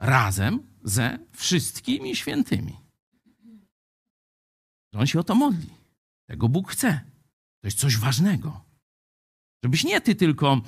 razem 0.00 0.62
ze 0.84 1.18
wszystkimi 1.32 2.16
świętymi. 2.16 2.76
On 4.94 5.06
się 5.06 5.20
o 5.20 5.24
to 5.24 5.34
modli. 5.34 5.70
Tego 6.26 6.48
Bóg 6.48 6.72
chce. 6.72 7.00
To 7.60 7.66
jest 7.66 7.78
coś 7.78 7.96
ważnego. 7.96 8.71
Żebyś 9.62 9.84
nie 9.84 10.00
ty 10.00 10.14
tylko 10.14 10.60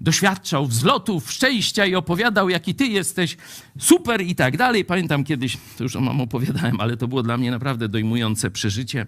doświadczał 0.00 0.66
wzlotów, 0.66 1.32
szczęścia 1.32 1.86
i 1.86 1.94
opowiadał, 1.94 2.48
jaki 2.48 2.74
ty 2.74 2.86
jesteś 2.86 3.36
super 3.78 4.20
i 4.20 4.34
tak 4.34 4.56
dalej. 4.56 4.84
Pamiętam 4.84 5.24
kiedyś, 5.24 5.58
to 5.78 5.84
już 5.84 5.94
mam 5.94 6.20
opowiadałem, 6.20 6.80
ale 6.80 6.96
to 6.96 7.08
było 7.08 7.22
dla 7.22 7.36
mnie 7.36 7.50
naprawdę 7.50 7.88
dojmujące 7.88 8.50
przeżycie. 8.50 9.06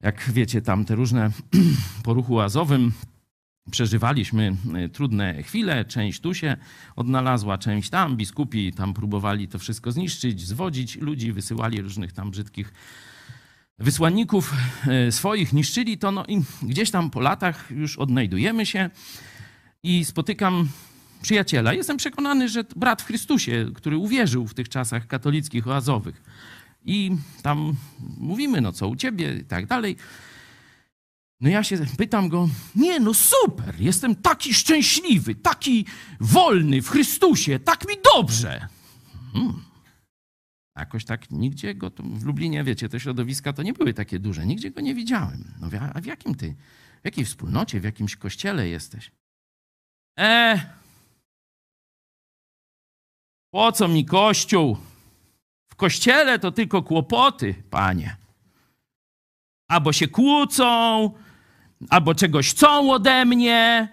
Jak 0.00 0.30
wiecie, 0.32 0.62
tam 0.62 0.84
te 0.84 0.94
różne 0.94 1.30
po 2.04 2.14
ruchu 2.14 2.40
azowym 2.40 2.92
przeżywaliśmy 3.70 4.56
y, 4.84 4.88
trudne 4.88 5.42
chwile. 5.42 5.84
Część 5.84 6.20
tu 6.20 6.34
się 6.34 6.56
odnalazła, 6.96 7.58
część 7.58 7.90
tam. 7.90 8.16
Biskupi 8.16 8.72
tam 8.72 8.94
próbowali 8.94 9.48
to 9.48 9.58
wszystko 9.58 9.92
zniszczyć, 9.92 10.46
zwodzić 10.46 10.96
ludzi, 10.96 11.32
wysyłali 11.32 11.82
różnych 11.82 12.12
tam 12.12 12.30
brzydkich 12.30 12.72
wysłanników 13.80 14.52
e, 14.86 15.12
swoich 15.12 15.52
niszczyli, 15.52 15.98
to 15.98 16.12
no 16.12 16.24
i 16.28 16.42
gdzieś 16.62 16.90
tam 16.90 17.10
po 17.10 17.20
latach 17.20 17.70
już 17.70 17.98
odnajdujemy 17.98 18.66
się 18.66 18.90
i 19.82 20.04
spotykam 20.04 20.68
przyjaciela. 21.22 21.72
Jestem 21.72 21.96
przekonany, 21.96 22.48
że 22.48 22.64
brat 22.76 23.02
w 23.02 23.06
Chrystusie, 23.06 23.70
który 23.74 23.96
uwierzył 23.96 24.46
w 24.46 24.54
tych 24.54 24.68
czasach 24.68 25.06
katolickich, 25.06 25.68
oazowych. 25.68 26.22
I 26.84 27.16
tam 27.42 27.74
mówimy, 28.18 28.60
no 28.60 28.72
co 28.72 28.88
u 28.88 28.96
ciebie 28.96 29.34
i 29.34 29.44
tak 29.44 29.66
dalej. 29.66 29.96
No 31.40 31.48
ja 31.48 31.64
się 31.64 31.78
pytam 31.98 32.28
go, 32.28 32.48
nie 32.76 33.00
no 33.00 33.14
super, 33.14 33.74
jestem 33.78 34.14
taki 34.14 34.54
szczęśliwy, 34.54 35.34
taki 35.34 35.84
wolny 36.20 36.82
w 36.82 36.88
Chrystusie, 36.88 37.58
tak 37.58 37.88
mi 37.88 37.94
dobrze. 38.14 38.68
Hmm. 39.32 39.69
Jakoś 40.80 41.04
tak 41.04 41.30
nigdzie 41.30 41.74
go, 41.74 41.90
w 41.98 42.24
Lublinie, 42.24 42.64
wiecie, 42.64 42.88
te 42.88 43.00
środowiska 43.00 43.52
to 43.52 43.62
nie 43.62 43.72
były 43.72 43.94
takie 43.94 44.18
duże, 44.18 44.46
nigdzie 44.46 44.70
go 44.70 44.80
nie 44.80 44.94
widziałem. 44.94 45.54
No 45.60 45.68
a 45.94 46.00
w 46.00 46.04
jakim 46.04 46.34
ty, 46.34 46.54
w 47.02 47.04
jakiej 47.04 47.24
wspólnocie, 47.24 47.80
w 47.80 47.84
jakimś 47.84 48.16
kościele 48.16 48.68
jesteś? 48.68 49.10
E, 50.18 50.60
po 53.50 53.72
co 53.72 53.88
mi 53.88 54.04
kościół? 54.04 54.76
W 55.72 55.74
kościele 55.74 56.38
to 56.38 56.52
tylko 56.52 56.82
kłopoty, 56.82 57.54
panie. 57.70 58.16
Albo 59.68 59.92
się 59.92 60.08
kłócą, 60.08 60.64
albo 61.90 62.14
czegoś 62.14 62.50
chcą 62.50 62.92
ode 62.92 63.24
mnie, 63.24 63.88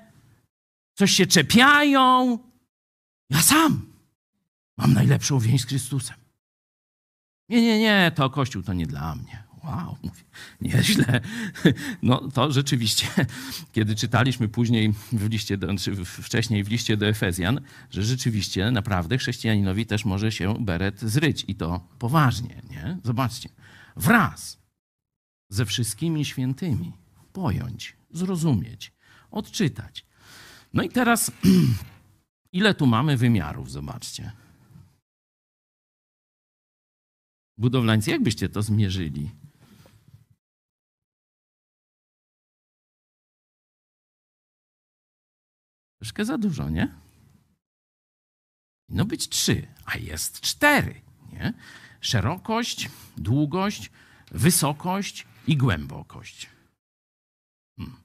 coś 0.97 1.11
się 1.11 1.27
czepiają. 1.27 2.39
Ja 3.29 3.41
sam 3.41 3.93
mam 4.77 4.93
najlepszą 4.93 5.39
więź 5.39 5.61
z 5.61 5.65
Chrystusem. 5.65 6.26
Nie, 7.49 7.61
nie, 7.61 7.79
nie, 7.79 8.11
to 8.15 8.29
Kościół 8.29 8.63
to 8.63 8.73
nie 8.73 8.85
dla 8.85 9.15
mnie. 9.15 9.47
Wow, 9.63 9.97
mówię, 10.03 10.23
nieźle. 10.61 11.21
No 12.01 12.31
to 12.31 12.51
rzeczywiście, 12.51 13.07
kiedy 13.73 13.95
czytaliśmy 13.95 14.47
później 14.47 14.93
w 15.11 15.29
liście, 15.29 15.57
do, 15.57 15.75
czy 15.75 16.05
wcześniej 16.05 16.63
w 16.63 16.69
liście 16.69 16.97
do 16.97 17.07
Efezjan, 17.07 17.61
że 17.89 18.03
rzeczywiście 18.03 18.71
naprawdę 18.71 19.17
chrześcijaninowi 19.17 19.85
też 19.85 20.05
może 20.05 20.31
się 20.31 20.65
beret 20.65 21.01
zryć 21.01 21.45
i 21.47 21.55
to 21.55 21.87
poważnie, 21.99 22.61
nie? 22.69 22.97
Zobaczcie, 23.03 23.49
wraz 23.95 24.61
ze 25.49 25.65
wszystkimi 25.65 26.25
świętymi 26.25 26.93
pojąć, 27.33 27.95
zrozumieć, 28.11 28.93
odczytać. 29.31 30.05
No 30.73 30.83
i 30.83 30.89
teraz, 30.89 31.31
ile 32.51 32.73
tu 32.73 32.87
mamy 32.87 33.17
wymiarów, 33.17 33.71
zobaczcie. 33.71 34.31
Budowlańcy, 37.57 38.11
jak 38.11 38.23
byście 38.23 38.49
to 38.49 38.61
zmierzyli? 38.61 39.31
Troszkę 45.99 46.25
za 46.25 46.37
dużo, 46.37 46.69
nie? 46.69 46.95
No 48.89 49.05
być 49.05 49.29
trzy, 49.29 49.67
a 49.85 49.97
jest 49.97 50.41
cztery, 50.41 51.01
nie? 51.33 51.53
Szerokość, 52.01 52.89
długość, 53.17 53.91
wysokość 54.31 55.27
i 55.47 55.57
głębokość. 55.57 56.49
Hmm. 57.79 58.03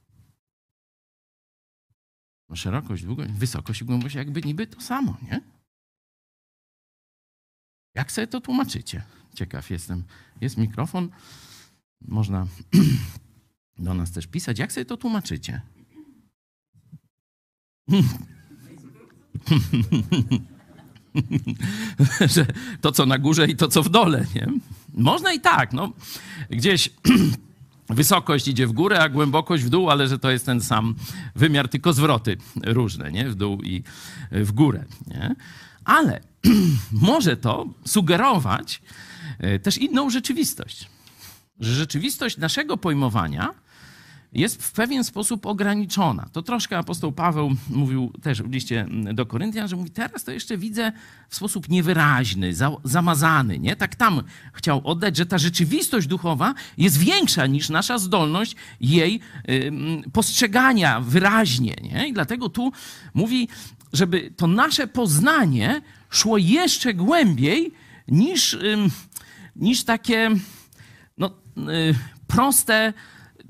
No 2.49 2.55
szerokość, 2.55 3.03
długość, 3.03 3.31
wysokość 3.31 3.81
i 3.81 3.85
głębokość 3.85 4.15
jakby 4.15 4.41
niby 4.41 4.67
to 4.67 4.81
samo, 4.81 5.17
nie? 5.21 5.41
Jak 7.95 8.11
sobie 8.11 8.27
to 8.27 8.41
tłumaczycie? 8.41 9.03
Ciekaw 9.33 9.69
jestem. 9.69 10.03
Jest 10.41 10.57
mikrofon, 10.57 11.09
można 12.07 12.47
do 13.79 13.93
nas 13.93 14.11
też 14.11 14.27
pisać. 14.27 14.59
Jak 14.59 14.71
sobie 14.71 14.85
to 14.85 14.97
tłumaczycie? 14.97 15.61
że 22.35 22.45
to, 22.81 22.91
co 22.91 23.05
na 23.05 23.17
górze 23.17 23.47
i 23.47 23.55
to, 23.55 23.67
co 23.67 23.83
w 23.83 23.89
dole, 23.89 24.25
nie? 24.35 24.47
Można 24.93 25.33
i 25.33 25.39
tak, 25.39 25.73
no. 25.73 25.93
Gdzieś 26.49 26.89
wysokość 27.89 28.47
idzie 28.47 28.67
w 28.67 28.71
górę, 28.71 28.99
a 28.99 29.09
głębokość 29.09 29.63
w 29.63 29.69
dół, 29.69 29.89
ale 29.89 30.07
że 30.07 30.19
to 30.19 30.31
jest 30.31 30.45
ten 30.45 30.61
sam 30.61 30.95
wymiar, 31.35 31.69
tylko 31.69 31.93
zwroty 31.93 32.37
różne, 32.63 33.11
nie? 33.11 33.29
W 33.29 33.35
dół 33.35 33.61
i 33.61 33.83
w 34.31 34.51
górę, 34.51 34.85
nie? 35.07 35.35
Ale 35.85 36.21
może 36.91 37.37
to 37.37 37.65
sugerować 37.85 38.81
też 39.63 39.77
inną 39.77 40.09
rzeczywistość. 40.09 40.89
Że 41.59 41.73
rzeczywistość 41.73 42.37
naszego 42.37 42.77
pojmowania 42.77 43.53
jest 44.33 44.63
w 44.63 44.71
pewien 44.71 45.03
sposób 45.03 45.45
ograniczona. 45.45 46.29
To 46.31 46.41
troszkę 46.41 46.77
apostoł 46.77 47.11
Paweł 47.11 47.51
mówił 47.69 48.13
też 48.21 48.41
w 48.41 48.51
liście 48.51 48.87
do 49.13 49.25
Koryntian, 49.25 49.67
że 49.67 49.75
mówi, 49.75 49.89
teraz 49.89 50.23
to 50.23 50.31
jeszcze 50.31 50.57
widzę 50.57 50.91
w 51.29 51.35
sposób 51.35 51.69
niewyraźny, 51.69 52.53
za, 52.53 52.71
zamazany. 52.83 53.59
Nie? 53.59 53.75
Tak 53.75 53.95
tam 53.95 54.21
chciał 54.53 54.81
oddać, 54.87 55.17
że 55.17 55.25
ta 55.25 55.37
rzeczywistość 55.37 56.07
duchowa 56.07 56.53
jest 56.77 56.97
większa 56.97 57.47
niż 57.47 57.69
nasza 57.69 57.97
zdolność 57.97 58.55
jej 58.81 59.19
postrzegania 60.13 60.99
wyraźnie. 60.99 61.75
Nie? 61.83 62.07
I 62.07 62.13
dlatego 62.13 62.49
tu 62.49 62.71
mówi, 63.13 63.47
żeby 63.93 64.33
to 64.37 64.47
nasze 64.47 64.87
poznanie 64.87 65.81
szło 66.09 66.37
jeszcze 66.37 66.93
głębiej 66.93 67.73
niż, 68.07 68.57
niż 69.55 69.83
takie 69.83 70.29
no, 71.17 71.31
y, 71.57 71.95
proste, 72.27 72.93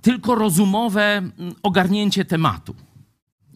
tylko 0.02 0.36
rozumowe 0.36 1.18
mm, 1.18 1.34
ogarnięcie 1.64 2.26
tematu. 2.26 2.76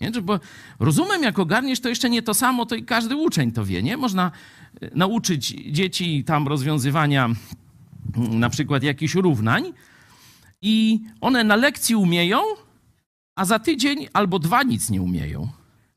Nie? 0.01 0.11
Bo 0.11 0.39
rozumem, 0.79 1.23
jak 1.23 1.39
ogarniesz, 1.39 1.79
to 1.79 1.89
jeszcze 1.89 2.09
nie 2.09 2.21
to 2.21 2.33
samo, 2.33 2.65
to 2.65 2.75
i 2.75 2.83
każdy 2.83 3.15
uczeń 3.15 3.51
to 3.51 3.65
wie. 3.65 3.83
Nie? 3.83 3.97
Można 3.97 4.31
y, 4.83 4.91
nauczyć 4.95 5.47
dzieci 5.71 6.23
tam 6.23 6.47
rozwiązywania 6.47 7.25
mm, 7.25 8.39
na 8.39 8.49
przykład 8.49 8.83
jakichś 8.83 9.15
równań 9.15 9.73
i 10.61 10.99
one 11.21 11.43
na 11.43 11.55
lekcji 11.55 11.95
umieją, 11.95 12.39
a 13.35 13.45
za 13.45 13.59
tydzień 13.59 14.07
albo 14.13 14.39
dwa 14.39 14.63
nic 14.63 14.89
nie 14.89 15.01
umieją. 15.01 15.47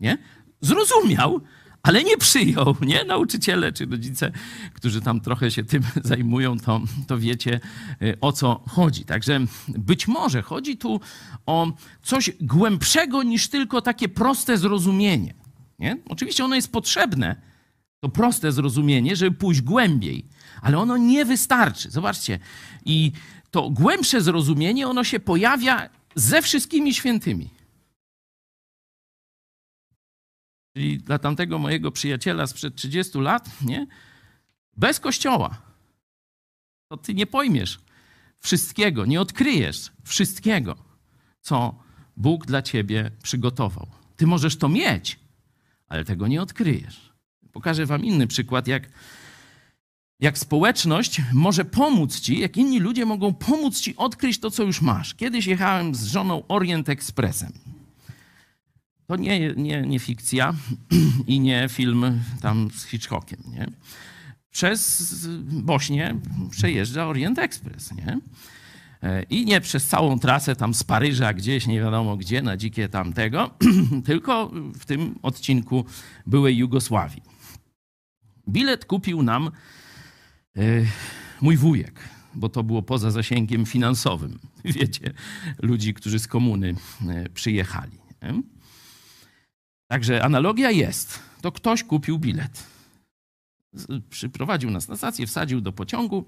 Nie? 0.00 0.18
Zrozumiał, 0.60 1.40
ale 1.82 2.04
nie 2.04 2.16
przyjął, 2.16 2.76
nie? 2.80 3.04
Nauczyciele 3.04 3.72
czy 3.72 3.86
rodzice, 3.86 4.32
którzy 4.74 5.00
tam 5.00 5.20
trochę 5.20 5.50
się 5.50 5.64
tym 5.64 5.82
zajmują, 6.04 6.58
to, 6.58 6.80
to 7.06 7.18
wiecie 7.18 7.60
y, 8.02 8.16
o 8.20 8.32
co 8.32 8.62
chodzi. 8.68 9.04
Także 9.04 9.40
być 9.68 10.08
może 10.08 10.42
chodzi 10.42 10.76
tu 10.76 11.00
o 11.46 11.72
coś 12.02 12.30
głębszego 12.40 13.22
niż 13.22 13.48
tylko 13.48 13.82
takie 13.82 14.08
proste 14.08 14.58
zrozumienie. 14.58 15.34
Nie? 15.78 15.96
Oczywiście 16.08 16.44
ono 16.44 16.54
jest 16.54 16.72
potrzebne, 16.72 17.36
to 18.00 18.08
proste 18.08 18.52
zrozumienie, 18.52 19.16
żeby 19.16 19.36
pójść 19.36 19.60
głębiej, 19.60 20.24
ale 20.62 20.78
ono 20.78 20.96
nie 20.96 21.24
wystarczy. 21.24 21.90
Zobaczcie, 21.90 22.38
i 22.84 23.12
to 23.50 23.70
głębsze 23.70 24.20
zrozumienie, 24.20 24.88
ono 24.88 25.04
się 25.04 25.20
pojawia 25.20 25.88
ze 26.14 26.42
wszystkimi 26.42 26.94
świętymi. 26.94 27.59
Czyli 30.80 30.98
dla 30.98 31.18
tamtego 31.18 31.58
mojego 31.58 31.90
przyjaciela 31.90 32.46
sprzed 32.46 32.74
30 32.74 33.18
lat, 33.18 33.50
nie? 33.62 33.86
Bez 34.76 35.00
kościoła. 35.00 35.62
To 36.88 36.96
ty 36.96 37.14
nie 37.14 37.26
pojmiesz 37.26 37.80
wszystkiego, 38.38 39.06
nie 39.06 39.20
odkryjesz 39.20 39.92
wszystkiego, 40.04 40.76
co 41.40 41.82
Bóg 42.16 42.46
dla 42.46 42.62
ciebie 42.62 43.10
przygotował. 43.22 43.86
Ty 44.16 44.26
możesz 44.26 44.56
to 44.56 44.68
mieć, 44.68 45.18
ale 45.88 46.04
tego 46.04 46.26
nie 46.26 46.42
odkryjesz. 46.42 47.12
Pokażę 47.52 47.86
wam 47.86 48.04
inny 48.04 48.26
przykład, 48.26 48.66
jak, 48.66 48.88
jak 50.20 50.38
społeczność 50.38 51.22
może 51.32 51.64
pomóc 51.64 52.20
ci, 52.20 52.38
jak 52.38 52.56
inni 52.56 52.80
ludzie 52.80 53.06
mogą 53.06 53.34
pomóc 53.34 53.80
ci 53.80 53.96
odkryć 53.96 54.40
to, 54.40 54.50
co 54.50 54.62
już 54.62 54.82
masz. 54.82 55.14
Kiedyś 55.14 55.46
jechałem 55.46 55.94
z 55.94 56.04
żoną 56.04 56.42
Orient 56.48 56.88
Expressem. 56.88 57.79
To 59.10 59.16
nie, 59.16 59.54
nie, 59.54 59.82
nie 59.82 59.98
fikcja 59.98 60.54
i 61.26 61.40
nie 61.40 61.66
film 61.70 62.20
tam 62.40 62.70
z 62.70 62.84
Hitchcockiem, 62.84 63.40
nie? 63.52 63.66
Przez 64.50 65.26
Bośnię 65.42 66.14
przejeżdża 66.50 67.06
Orient 67.06 67.38
Express, 67.38 67.92
nie? 67.92 68.18
I 69.30 69.44
nie 69.44 69.60
przez 69.60 69.86
całą 69.86 70.18
trasę 70.18 70.56
tam 70.56 70.74
z 70.74 70.84
Paryża 70.84 71.32
gdzieś, 71.32 71.66
nie 71.66 71.80
wiadomo 71.80 72.16
gdzie, 72.16 72.42
na 72.42 72.56
dzikie 72.56 72.88
tamtego, 72.88 73.50
tylko 74.06 74.50
w 74.78 74.86
tym 74.86 75.18
odcinku 75.22 75.84
byłej 76.26 76.56
Jugosławii. 76.56 77.22
Bilet 78.48 78.84
kupił 78.84 79.22
nam 79.22 79.50
e, 80.56 80.62
mój 81.40 81.56
wujek, 81.56 82.00
bo 82.34 82.48
to 82.48 82.62
było 82.62 82.82
poza 82.82 83.10
zasięgiem 83.10 83.66
finansowym. 83.66 84.38
Wiecie, 84.64 85.12
ludzi, 85.62 85.94
którzy 85.94 86.18
z 86.18 86.26
komuny 86.26 86.74
e, 87.08 87.28
przyjechali. 87.28 87.98
Nie? 88.22 88.59
Także 89.90 90.24
analogia 90.24 90.70
jest. 90.70 91.18
To 91.40 91.52
ktoś 91.52 91.84
kupił 91.84 92.18
bilet. 92.18 92.66
Przyprowadził 94.10 94.70
nas 94.70 94.88
na 94.88 94.96
stację, 94.96 95.26
wsadził 95.26 95.60
do 95.60 95.72
pociągu 95.72 96.24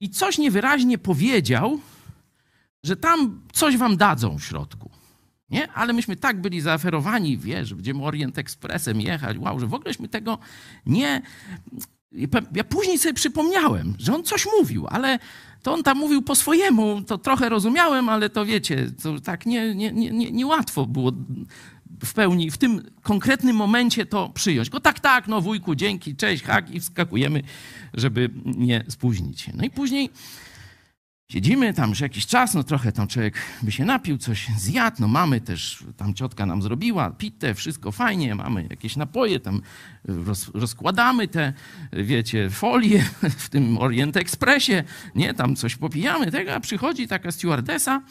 i 0.00 0.10
coś 0.10 0.38
niewyraźnie 0.38 0.98
powiedział, 0.98 1.80
że 2.84 2.96
tam 2.96 3.40
coś 3.52 3.76
wam 3.76 3.96
dadzą 3.96 4.38
w 4.38 4.44
środku. 4.44 4.90
Nie? 5.50 5.72
Ale 5.72 5.92
myśmy 5.92 6.16
tak 6.16 6.40
byli 6.40 6.60
zaaferowani, 6.60 7.38
wiesz, 7.38 7.74
będziemy 7.74 8.04
Orient 8.04 8.38
Expressem 8.38 9.00
jechać, 9.00 9.38
wow, 9.38 9.60
że 9.60 9.66
w 9.66 9.74
ogóleśmy 9.74 10.08
tego 10.08 10.38
nie... 10.86 11.22
Ja 12.54 12.64
później 12.64 12.98
sobie 12.98 13.14
przypomniałem, 13.14 13.94
że 13.98 14.14
on 14.14 14.24
coś 14.24 14.46
mówił, 14.58 14.86
ale 14.86 15.18
to 15.62 15.72
on 15.74 15.82
tam 15.82 15.98
mówił 15.98 16.22
po 16.22 16.34
swojemu, 16.34 17.02
to 17.02 17.18
trochę 17.18 17.48
rozumiałem, 17.48 18.08
ale 18.08 18.30
to 18.30 18.46
wiecie, 18.46 18.90
to 19.02 19.20
tak 19.20 19.46
nie, 19.46 19.74
nie, 19.74 19.92
nie, 19.92 20.30
nie 20.30 20.46
łatwo 20.46 20.86
było 20.86 21.12
w 22.04 22.14
pełni 22.14 22.50
w 22.50 22.58
tym 22.58 22.90
konkretnym 23.02 23.56
momencie 23.56 24.06
to 24.06 24.28
przyjąć. 24.28 24.70
Go 24.70 24.80
tak, 24.80 25.00
tak, 25.00 25.28
no 25.28 25.40
wujku, 25.40 25.74
dzięki, 25.74 26.16
cześć, 26.16 26.42
hak 26.42 26.70
i 26.70 26.80
wskakujemy, 26.80 27.42
żeby 27.94 28.30
nie 28.44 28.84
spóźnić 28.88 29.40
się. 29.40 29.52
No 29.54 29.64
i 29.64 29.70
później 29.70 30.10
siedzimy 31.30 31.74
tam 31.74 31.90
już 31.90 32.00
jakiś 32.00 32.26
czas, 32.26 32.54
no 32.54 32.64
trochę 32.64 32.92
tam 32.92 33.08
człowiek 33.08 33.34
by 33.62 33.72
się 33.72 33.84
napił, 33.84 34.18
coś 34.18 34.48
zjadł, 34.58 34.96
no 35.00 35.08
mamy 35.08 35.40
też, 35.40 35.84
tam 35.96 36.14
ciotka 36.14 36.46
nam 36.46 36.62
zrobiła 36.62 37.10
pizzę, 37.10 37.54
wszystko 37.54 37.92
fajnie, 37.92 38.34
mamy 38.34 38.66
jakieś 38.70 38.96
napoje, 38.96 39.40
tam 39.40 39.60
roz, 40.04 40.50
rozkładamy 40.54 41.28
te, 41.28 41.52
wiecie, 41.92 42.50
folie 42.50 43.04
w 43.38 43.48
tym 43.48 43.78
Orient 43.78 44.16
Expressie, 44.16 44.72
nie, 45.14 45.34
tam 45.34 45.56
coś 45.56 45.76
popijamy 45.76 46.30
tego, 46.30 46.54
a 46.54 46.60
przychodzi 46.60 47.08
taka 47.08 47.32
stewardesa, 47.32 48.02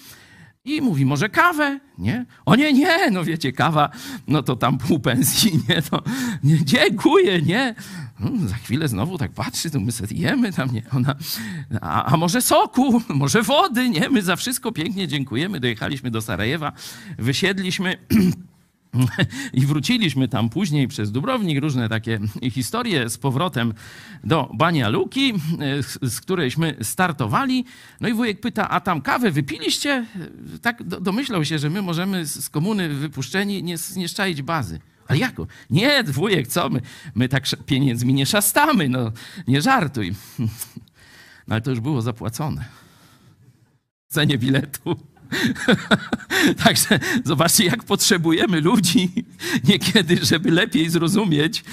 i 0.66 0.82
mówi, 0.82 1.05
może 1.05 1.30
kawę? 1.30 1.80
Nie? 1.97 2.26
O 2.45 2.55
nie, 2.55 2.74
nie, 2.74 3.12
no 3.12 3.24
wiecie, 3.24 3.51
kawa, 3.51 3.89
no 4.28 4.43
to 4.43 4.55
tam 4.55 4.78
pół 4.78 4.99
pensji, 4.99 5.51
nie? 5.70 5.82
To, 5.82 6.03
nie 6.43 6.66
dziękuję, 6.66 7.41
nie? 7.41 7.76
No, 8.20 8.47
za 8.47 8.55
chwilę 8.55 8.88
znowu 8.88 9.18
tak 9.18 9.32
patrzy, 9.32 9.70
to 9.70 9.80
my 9.80 9.91
sobie 9.91 10.18
jemy 10.18 10.53
tam, 10.53 10.74
nie? 10.74 10.84
Ona, 10.95 11.16
a, 11.82 12.05
a 12.05 12.18
może 12.18 12.41
soku, 12.41 13.01
może 13.10 13.41
wody, 13.41 13.89
nie? 13.89 14.10
My 14.10 14.22
za 14.22 14.36
wszystko 14.36 14.72
pięknie 14.72 15.07
dziękujemy. 15.07 15.60
Dojechaliśmy 15.60 16.12
do 16.12 16.22
Sarajewa, 16.22 16.72
wysiedliśmy... 17.18 17.97
I 19.53 19.65
wróciliśmy 19.65 20.27
tam 20.27 20.49
później 20.49 20.87
przez 20.87 21.11
Dubrownik, 21.11 21.59
różne 21.61 21.89
takie 21.89 22.19
historie 22.51 23.09
z 23.09 23.17
powrotem 23.17 23.73
do 24.23 24.49
Bania 24.53 24.89
Luki, 24.89 25.33
z 26.01 26.21
którejśmy 26.21 26.75
startowali. 26.81 27.65
No 28.01 28.09
i 28.09 28.13
wujek 28.13 28.39
pyta, 28.39 28.69
a 28.69 28.79
tam 28.79 29.01
kawę 29.01 29.31
wypiliście? 29.31 30.05
Tak 30.61 30.83
domyślał 30.83 31.45
się, 31.45 31.59
że 31.59 31.69
my 31.69 31.81
możemy 31.81 32.25
z 32.25 32.49
komuny 32.49 32.89
wypuszczeni 32.89 33.63
nie, 33.63 33.75
nie 33.95 34.07
szczaić 34.07 34.41
bazy. 34.41 34.79
Ale 35.07 35.19
jako? 35.19 35.47
Nie, 35.69 36.03
wujek, 36.03 36.47
co 36.47 36.69
my? 36.69 36.81
My 37.15 37.29
tak 37.29 37.43
pieniędzmi 37.65 38.13
nie 38.13 38.25
szastamy, 38.25 38.89
no 38.89 39.11
nie 39.47 39.61
żartuj. 39.61 40.15
No 41.47 41.55
ale 41.55 41.61
to 41.61 41.69
już 41.69 41.79
było 41.79 42.01
zapłacone. 42.01 42.65
Cenie 44.07 44.37
biletu. 44.37 44.99
Także 46.63 46.99
zobaczcie, 47.25 47.65
jak 47.65 47.84
potrzebujemy 47.84 48.61
ludzi 48.61 49.09
niekiedy, 49.69 50.19
żeby 50.25 50.51
lepiej 50.51 50.89
zrozumieć, 50.89 51.63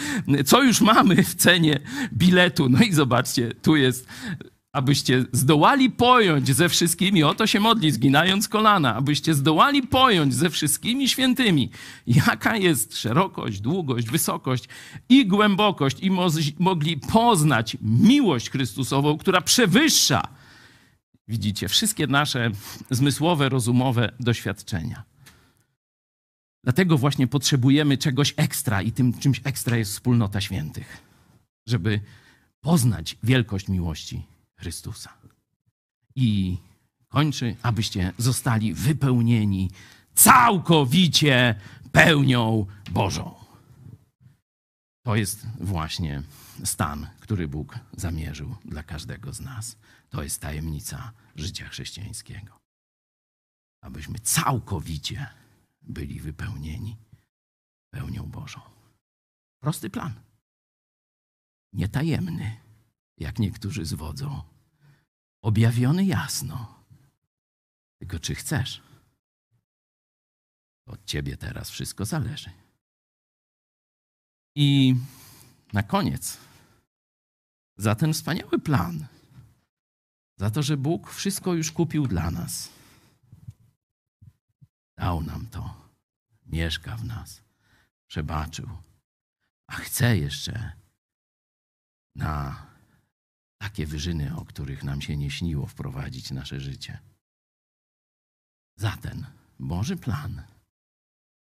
co 0.47 0.63
już 0.63 0.81
mamy 0.81 1.23
w 1.25 1.35
cenie 1.35 1.81
biletu. 2.13 2.69
No 2.69 2.79
i 2.83 2.93
zobaczcie, 2.93 3.55
tu 3.63 3.77
jest 3.77 4.09
abyście 4.77 5.25
zdołali 5.33 5.91
pojąć 5.91 6.57
ze 6.57 6.69
wszystkimi, 6.69 7.23
o 7.23 7.35
to 7.35 7.47
się 7.47 7.61
modli, 7.61 7.91
zginając 7.91 8.49
kolana, 8.49 8.95
abyście 8.95 9.35
zdołali 9.35 9.83
pojąć 9.83 10.35
ze 10.35 10.51
wszystkimi 10.51 11.09
świętymi, 11.09 11.71
jaka 12.07 12.57
jest 12.57 12.97
szerokość, 12.97 13.61
długość, 13.61 14.11
wysokość 14.11 14.65
i 15.09 15.27
głębokość, 15.27 16.01
i 16.01 16.11
mo 16.11 16.29
mogli 16.59 16.97
poznać 16.97 17.77
miłość 17.83 18.51
Chrystusową, 18.51 19.19
która 19.19 19.41
przewyższa 19.41 20.29
Widzicie, 21.29 21.69
wszystkie 21.69 22.07
nasze 22.07 22.51
zmysłowe, 22.91 23.49
rozumowe 23.49 24.13
doświadczenia. 24.21 25.05
Dlatego 26.65 26.99
właśnie 26.99 27.27
potrzebujemy 27.27 27.99
czegoś 27.99 28.35
ekstra 28.37 28.83
i 28.83 28.93
tym 28.93 29.19
czymś 29.19 29.41
ekstra 29.45 29.77
jest 29.77 29.93
wspólnota 29.93 30.41
świętych, 30.41 31.03
żeby 31.67 32.01
poznać 32.61 33.17
wielkość 33.23 33.69
miłości 33.69 34.27
Chrystusa. 34.57 35.13
I 36.15 36.59
kończy, 37.09 37.57
abyście 37.63 38.13
zostali 38.19 38.75
wypełnieni 38.75 39.71
całkowicie 40.15 41.55
pełnią 41.93 42.67
Bożą. 42.91 43.35
To 45.05 45.17
jest 45.17 45.47
właśnie 45.61 46.23
stan, 46.65 47.07
który 47.21 47.49
Bóg 47.49 47.79
zamierzył 47.97 48.57
dla 48.65 48.83
każdego 48.83 49.33
z 49.33 49.41
nas. 49.41 49.77
To 50.09 50.23
jest 50.23 50.41
tajemnica 50.41 51.13
życia 51.37 51.69
chrześcijańskiego. 51.69 52.59
abyśmy 53.81 54.19
całkowicie 54.19 55.27
byli 55.83 56.21
wypełnieni 56.21 56.97
pełnią 57.91 58.31
Bożą. 58.31 58.61
Prosty 59.61 59.91
plan. 59.91 60.21
Nietajemny, 61.73 62.61
jak 63.19 63.39
niektórzy 63.39 63.85
zwodzą. 63.87 64.43
Objawiony 65.43 66.05
jasno. 66.05 66.85
Tylko 67.99 68.19
czy 68.19 68.35
chcesz? 68.35 68.83
Od 70.87 71.05
ciebie 71.05 71.37
teraz 71.37 71.71
wszystko 71.71 72.05
zależy. 72.05 72.51
I 74.55 74.95
na 75.73 75.83
koniec, 75.83 76.39
za 77.77 77.95
ten 77.95 78.13
wspaniały 78.13 78.59
plan, 78.59 79.07
za 80.37 80.51
to, 80.51 80.63
że 80.63 80.77
Bóg 80.77 81.11
wszystko 81.11 81.55
już 81.55 81.73
kupił 81.73 82.07
dla 82.07 82.31
nas, 82.31 82.69
dał 84.99 85.23
nam 85.23 85.47
to, 85.47 85.91
mieszka 86.47 86.97
w 86.97 87.05
nas, 87.05 87.43
przebaczył, 88.07 88.69
a 89.67 89.73
chce 89.73 90.19
jeszcze 90.19 90.73
na 92.15 92.67
takie 93.59 93.87
wyżyny, 93.87 94.37
o 94.37 94.45
których 94.45 94.85
nam 94.85 95.01
się 95.03 95.17
nie 95.17 95.31
śniło, 95.31 95.67
wprowadzić 95.67 96.31
nasze 96.31 96.61
życie. 96.61 96.99
Za 98.77 98.97
ten 98.97 99.27
Boży 99.59 99.97
plan. 99.97 100.43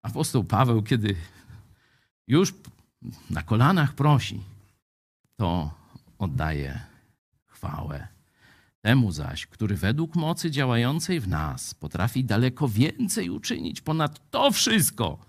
Apostoł 0.03 0.43
Paweł, 0.43 0.83
kiedy 0.83 1.15
już 2.27 2.53
na 3.29 3.43
kolanach 3.43 3.95
prosi, 3.95 4.43
to 5.35 5.73
oddaje 6.17 6.85
chwałę. 7.45 8.07
Temu 8.81 9.11
zaś, 9.11 9.45
który 9.45 9.77
według 9.77 10.15
mocy 10.15 10.51
działającej 10.51 11.19
w 11.19 11.27
nas 11.27 11.73
potrafi 11.73 12.23
daleko 12.23 12.69
więcej 12.69 13.29
uczynić 13.29 13.81
ponad 13.81 14.29
to 14.29 14.51
wszystko, 14.51 15.25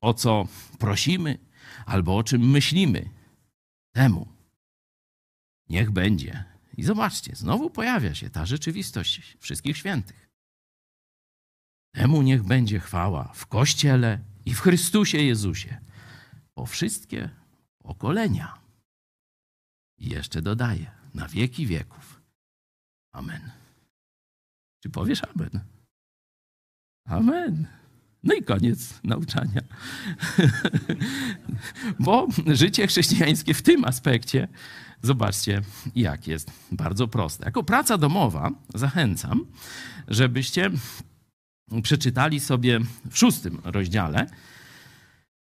o 0.00 0.14
co 0.14 0.48
prosimy 0.78 1.38
albo 1.86 2.16
o 2.16 2.22
czym 2.22 2.50
myślimy, 2.50 3.10
temu 3.92 4.28
niech 5.68 5.90
będzie. 5.90 6.44
I 6.76 6.82
zobaczcie, 6.82 7.36
znowu 7.36 7.70
pojawia 7.70 8.14
się 8.14 8.30
ta 8.30 8.46
rzeczywistość 8.46 9.36
wszystkich 9.40 9.76
świętych. 9.76 10.30
Temu 11.94 12.22
niech 12.22 12.42
będzie 12.42 12.80
chwała 12.80 13.32
w 13.34 13.46
Kościele 13.46 14.18
i 14.44 14.54
w 14.54 14.60
Chrystusie 14.60 15.18
Jezusie 15.18 15.78
po 16.54 16.66
wszystkie 16.66 17.30
pokolenia. 17.78 18.58
I 19.98 20.08
jeszcze 20.08 20.42
dodaje, 20.42 20.90
na 21.14 21.28
wieki 21.28 21.66
wieków. 21.66 22.09
Amen. 23.12 23.50
Czy 24.82 24.90
powiesz 24.90 25.22
amen? 25.34 25.60
Amen. 27.04 27.66
No 28.22 28.34
i 28.34 28.42
koniec 28.42 29.00
nauczania. 29.04 29.60
Bo 32.00 32.28
życie 32.46 32.86
chrześcijańskie 32.86 33.54
w 33.54 33.62
tym 33.62 33.84
aspekcie, 33.84 34.48
zobaczcie, 35.02 35.62
jak 35.94 36.26
jest 36.26 36.52
bardzo 36.72 37.08
proste. 37.08 37.44
Jako 37.44 37.62
praca 37.62 37.98
domowa 37.98 38.50
zachęcam, 38.74 39.46
żebyście 40.08 40.70
przeczytali 41.82 42.40
sobie 42.40 42.80
w 43.10 43.18
szóstym 43.18 43.60
rozdziale 43.64 44.26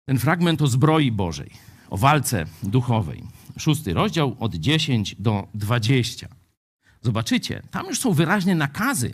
ten 0.05 0.19
fragment 0.19 0.61
o 0.61 0.67
zbroi 0.67 1.11
Bożej, 1.11 1.51
o 1.89 1.97
walce 1.97 2.45
duchowej. 2.63 3.23
Szósty 3.57 3.93
rozdział 3.93 4.35
od 4.39 4.55
10 4.55 5.15
do 5.19 5.47
20. 5.53 6.42
Zobaczycie, 7.03 7.61
tam 7.71 7.85
już 7.85 7.99
są 7.99 8.13
wyraźne 8.13 8.55
nakazy 8.55 9.13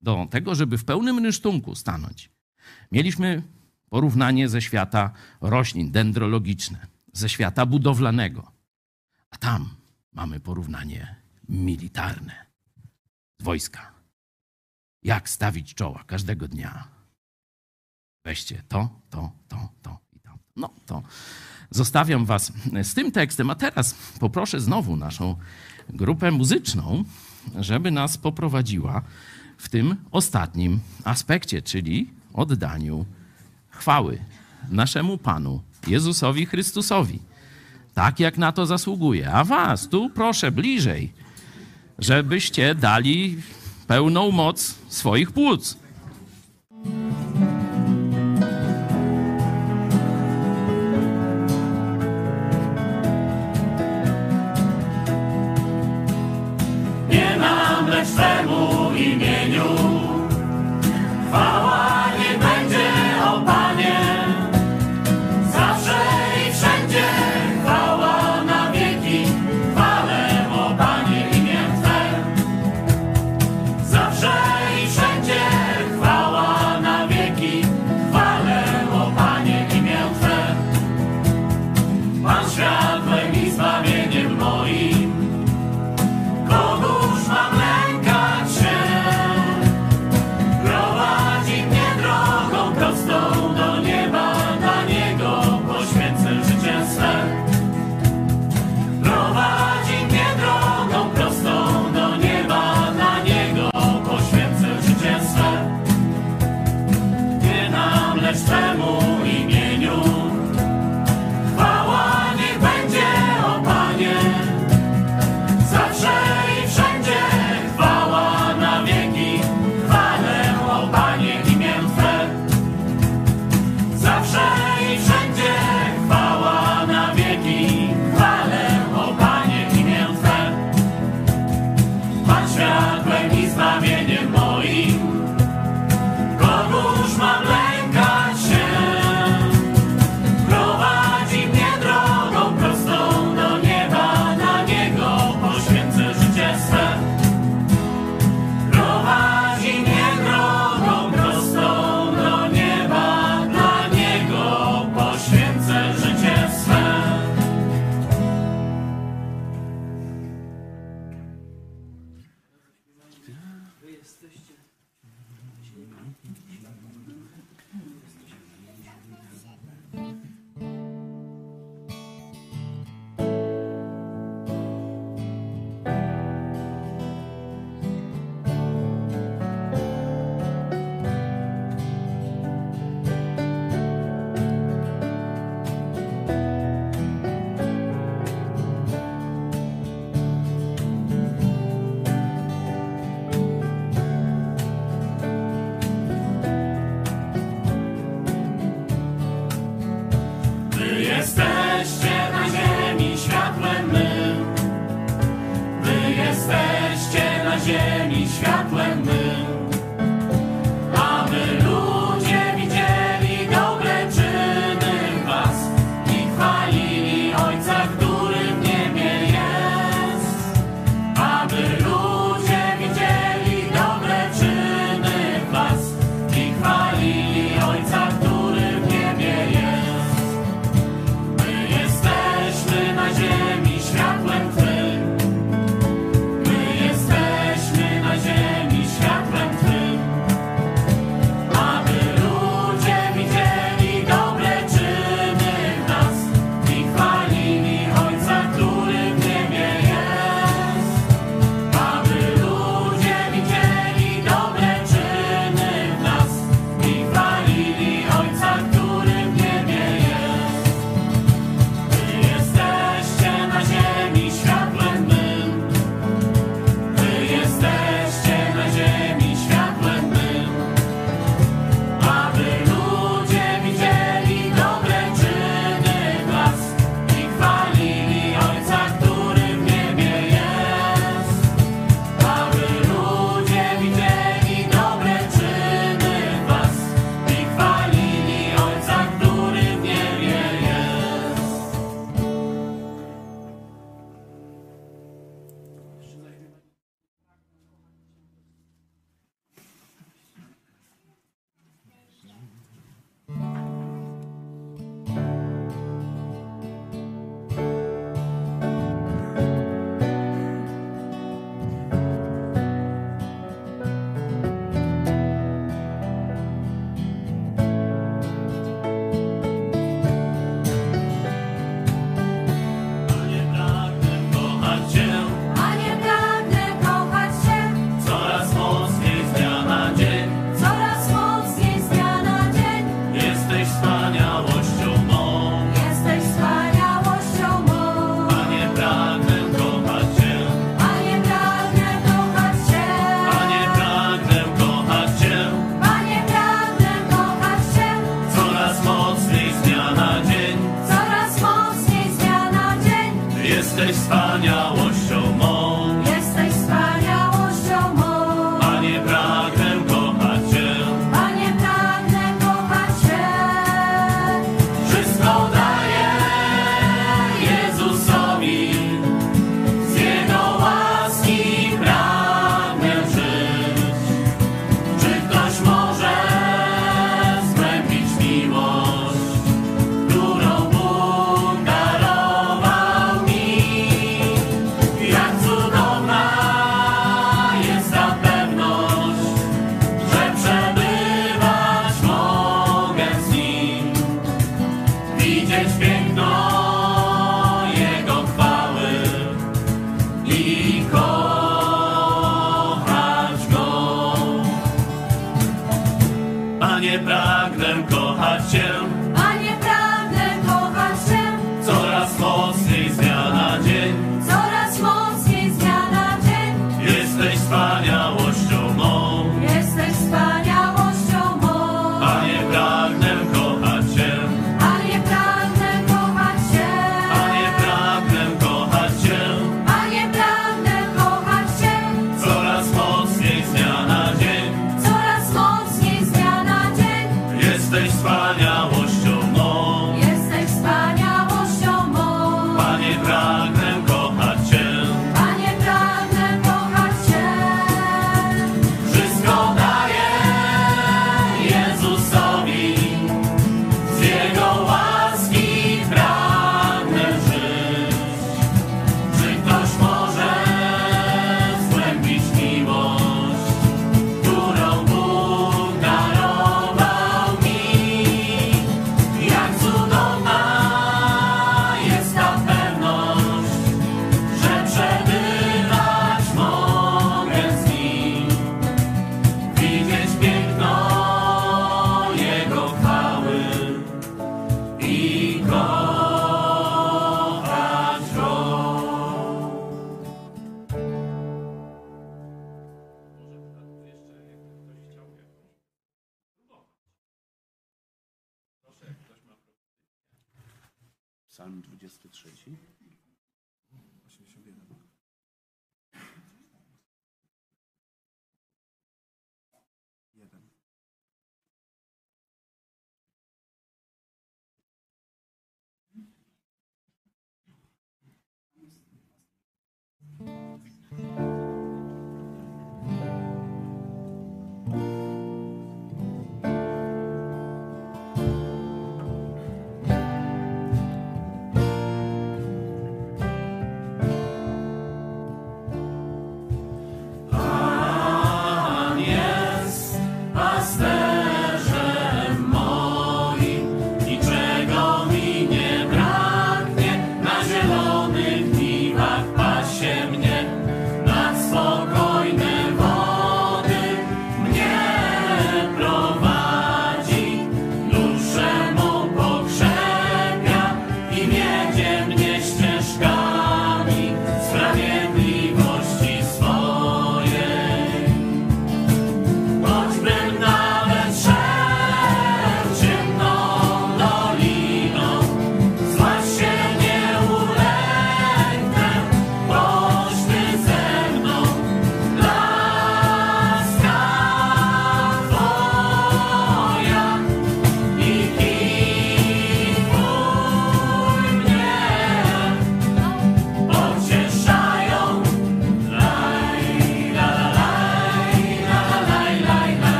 do 0.00 0.26
tego, 0.30 0.54
żeby 0.54 0.78
w 0.78 0.84
pełnym 0.84 1.18
rynsztunku 1.18 1.74
stanąć. 1.74 2.30
Mieliśmy 2.92 3.42
porównanie 3.88 4.48
ze 4.48 4.62
świata 4.62 5.10
roślin 5.40 5.90
dendrologiczne, 5.90 6.86
ze 7.12 7.28
świata 7.28 7.66
budowlanego. 7.66 8.52
A 9.30 9.36
tam 9.36 9.68
mamy 10.12 10.40
porównanie 10.40 11.16
militarne 11.48 12.46
wojska. 13.40 13.92
Jak 15.02 15.28
stawić 15.28 15.74
czoła 15.74 16.04
każdego 16.06 16.48
dnia. 16.48 16.88
Weźcie 18.24 18.62
to, 18.68 19.00
to, 19.10 19.32
to, 19.48 19.68
to 19.82 19.98
i 20.12 20.20
to. 20.20 20.38
No 20.56 20.70
to 20.86 21.02
zostawiam 21.70 22.24
Was 22.24 22.52
z 22.82 22.94
tym 22.94 23.12
tekstem, 23.12 23.50
a 23.50 23.54
teraz 23.54 23.94
poproszę 24.20 24.60
znowu 24.60 24.96
naszą 24.96 25.36
grupę 25.90 26.30
muzyczną, 26.30 27.04
żeby 27.60 27.90
nas 27.90 28.18
poprowadziła 28.18 29.02
w 29.58 29.68
tym 29.68 29.96
ostatnim 30.10 30.80
aspekcie, 31.04 31.62
czyli 31.62 32.10
oddaniu 32.34 33.06
chwały 33.70 34.18
naszemu 34.70 35.18
Panu 35.18 35.62
Jezusowi 35.86 36.46
Chrystusowi. 36.46 37.18
Tak 37.94 38.20
jak 38.20 38.38
na 38.38 38.52
to 38.52 38.66
zasługuje. 38.66 39.32
A 39.32 39.44
Was 39.44 39.88
tu 39.88 40.10
proszę 40.10 40.50
bliżej, 40.50 41.12
żebyście 41.98 42.74
dali 42.74 43.36
pełną 43.86 44.30
moc 44.30 44.74
swoich 44.88 45.32
płuc. 45.32 45.78
Lecz 57.88 58.08
Twemu 58.08 58.92
imieniu. 58.94 59.64
Chwała 61.28 61.85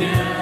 down. 0.00 0.39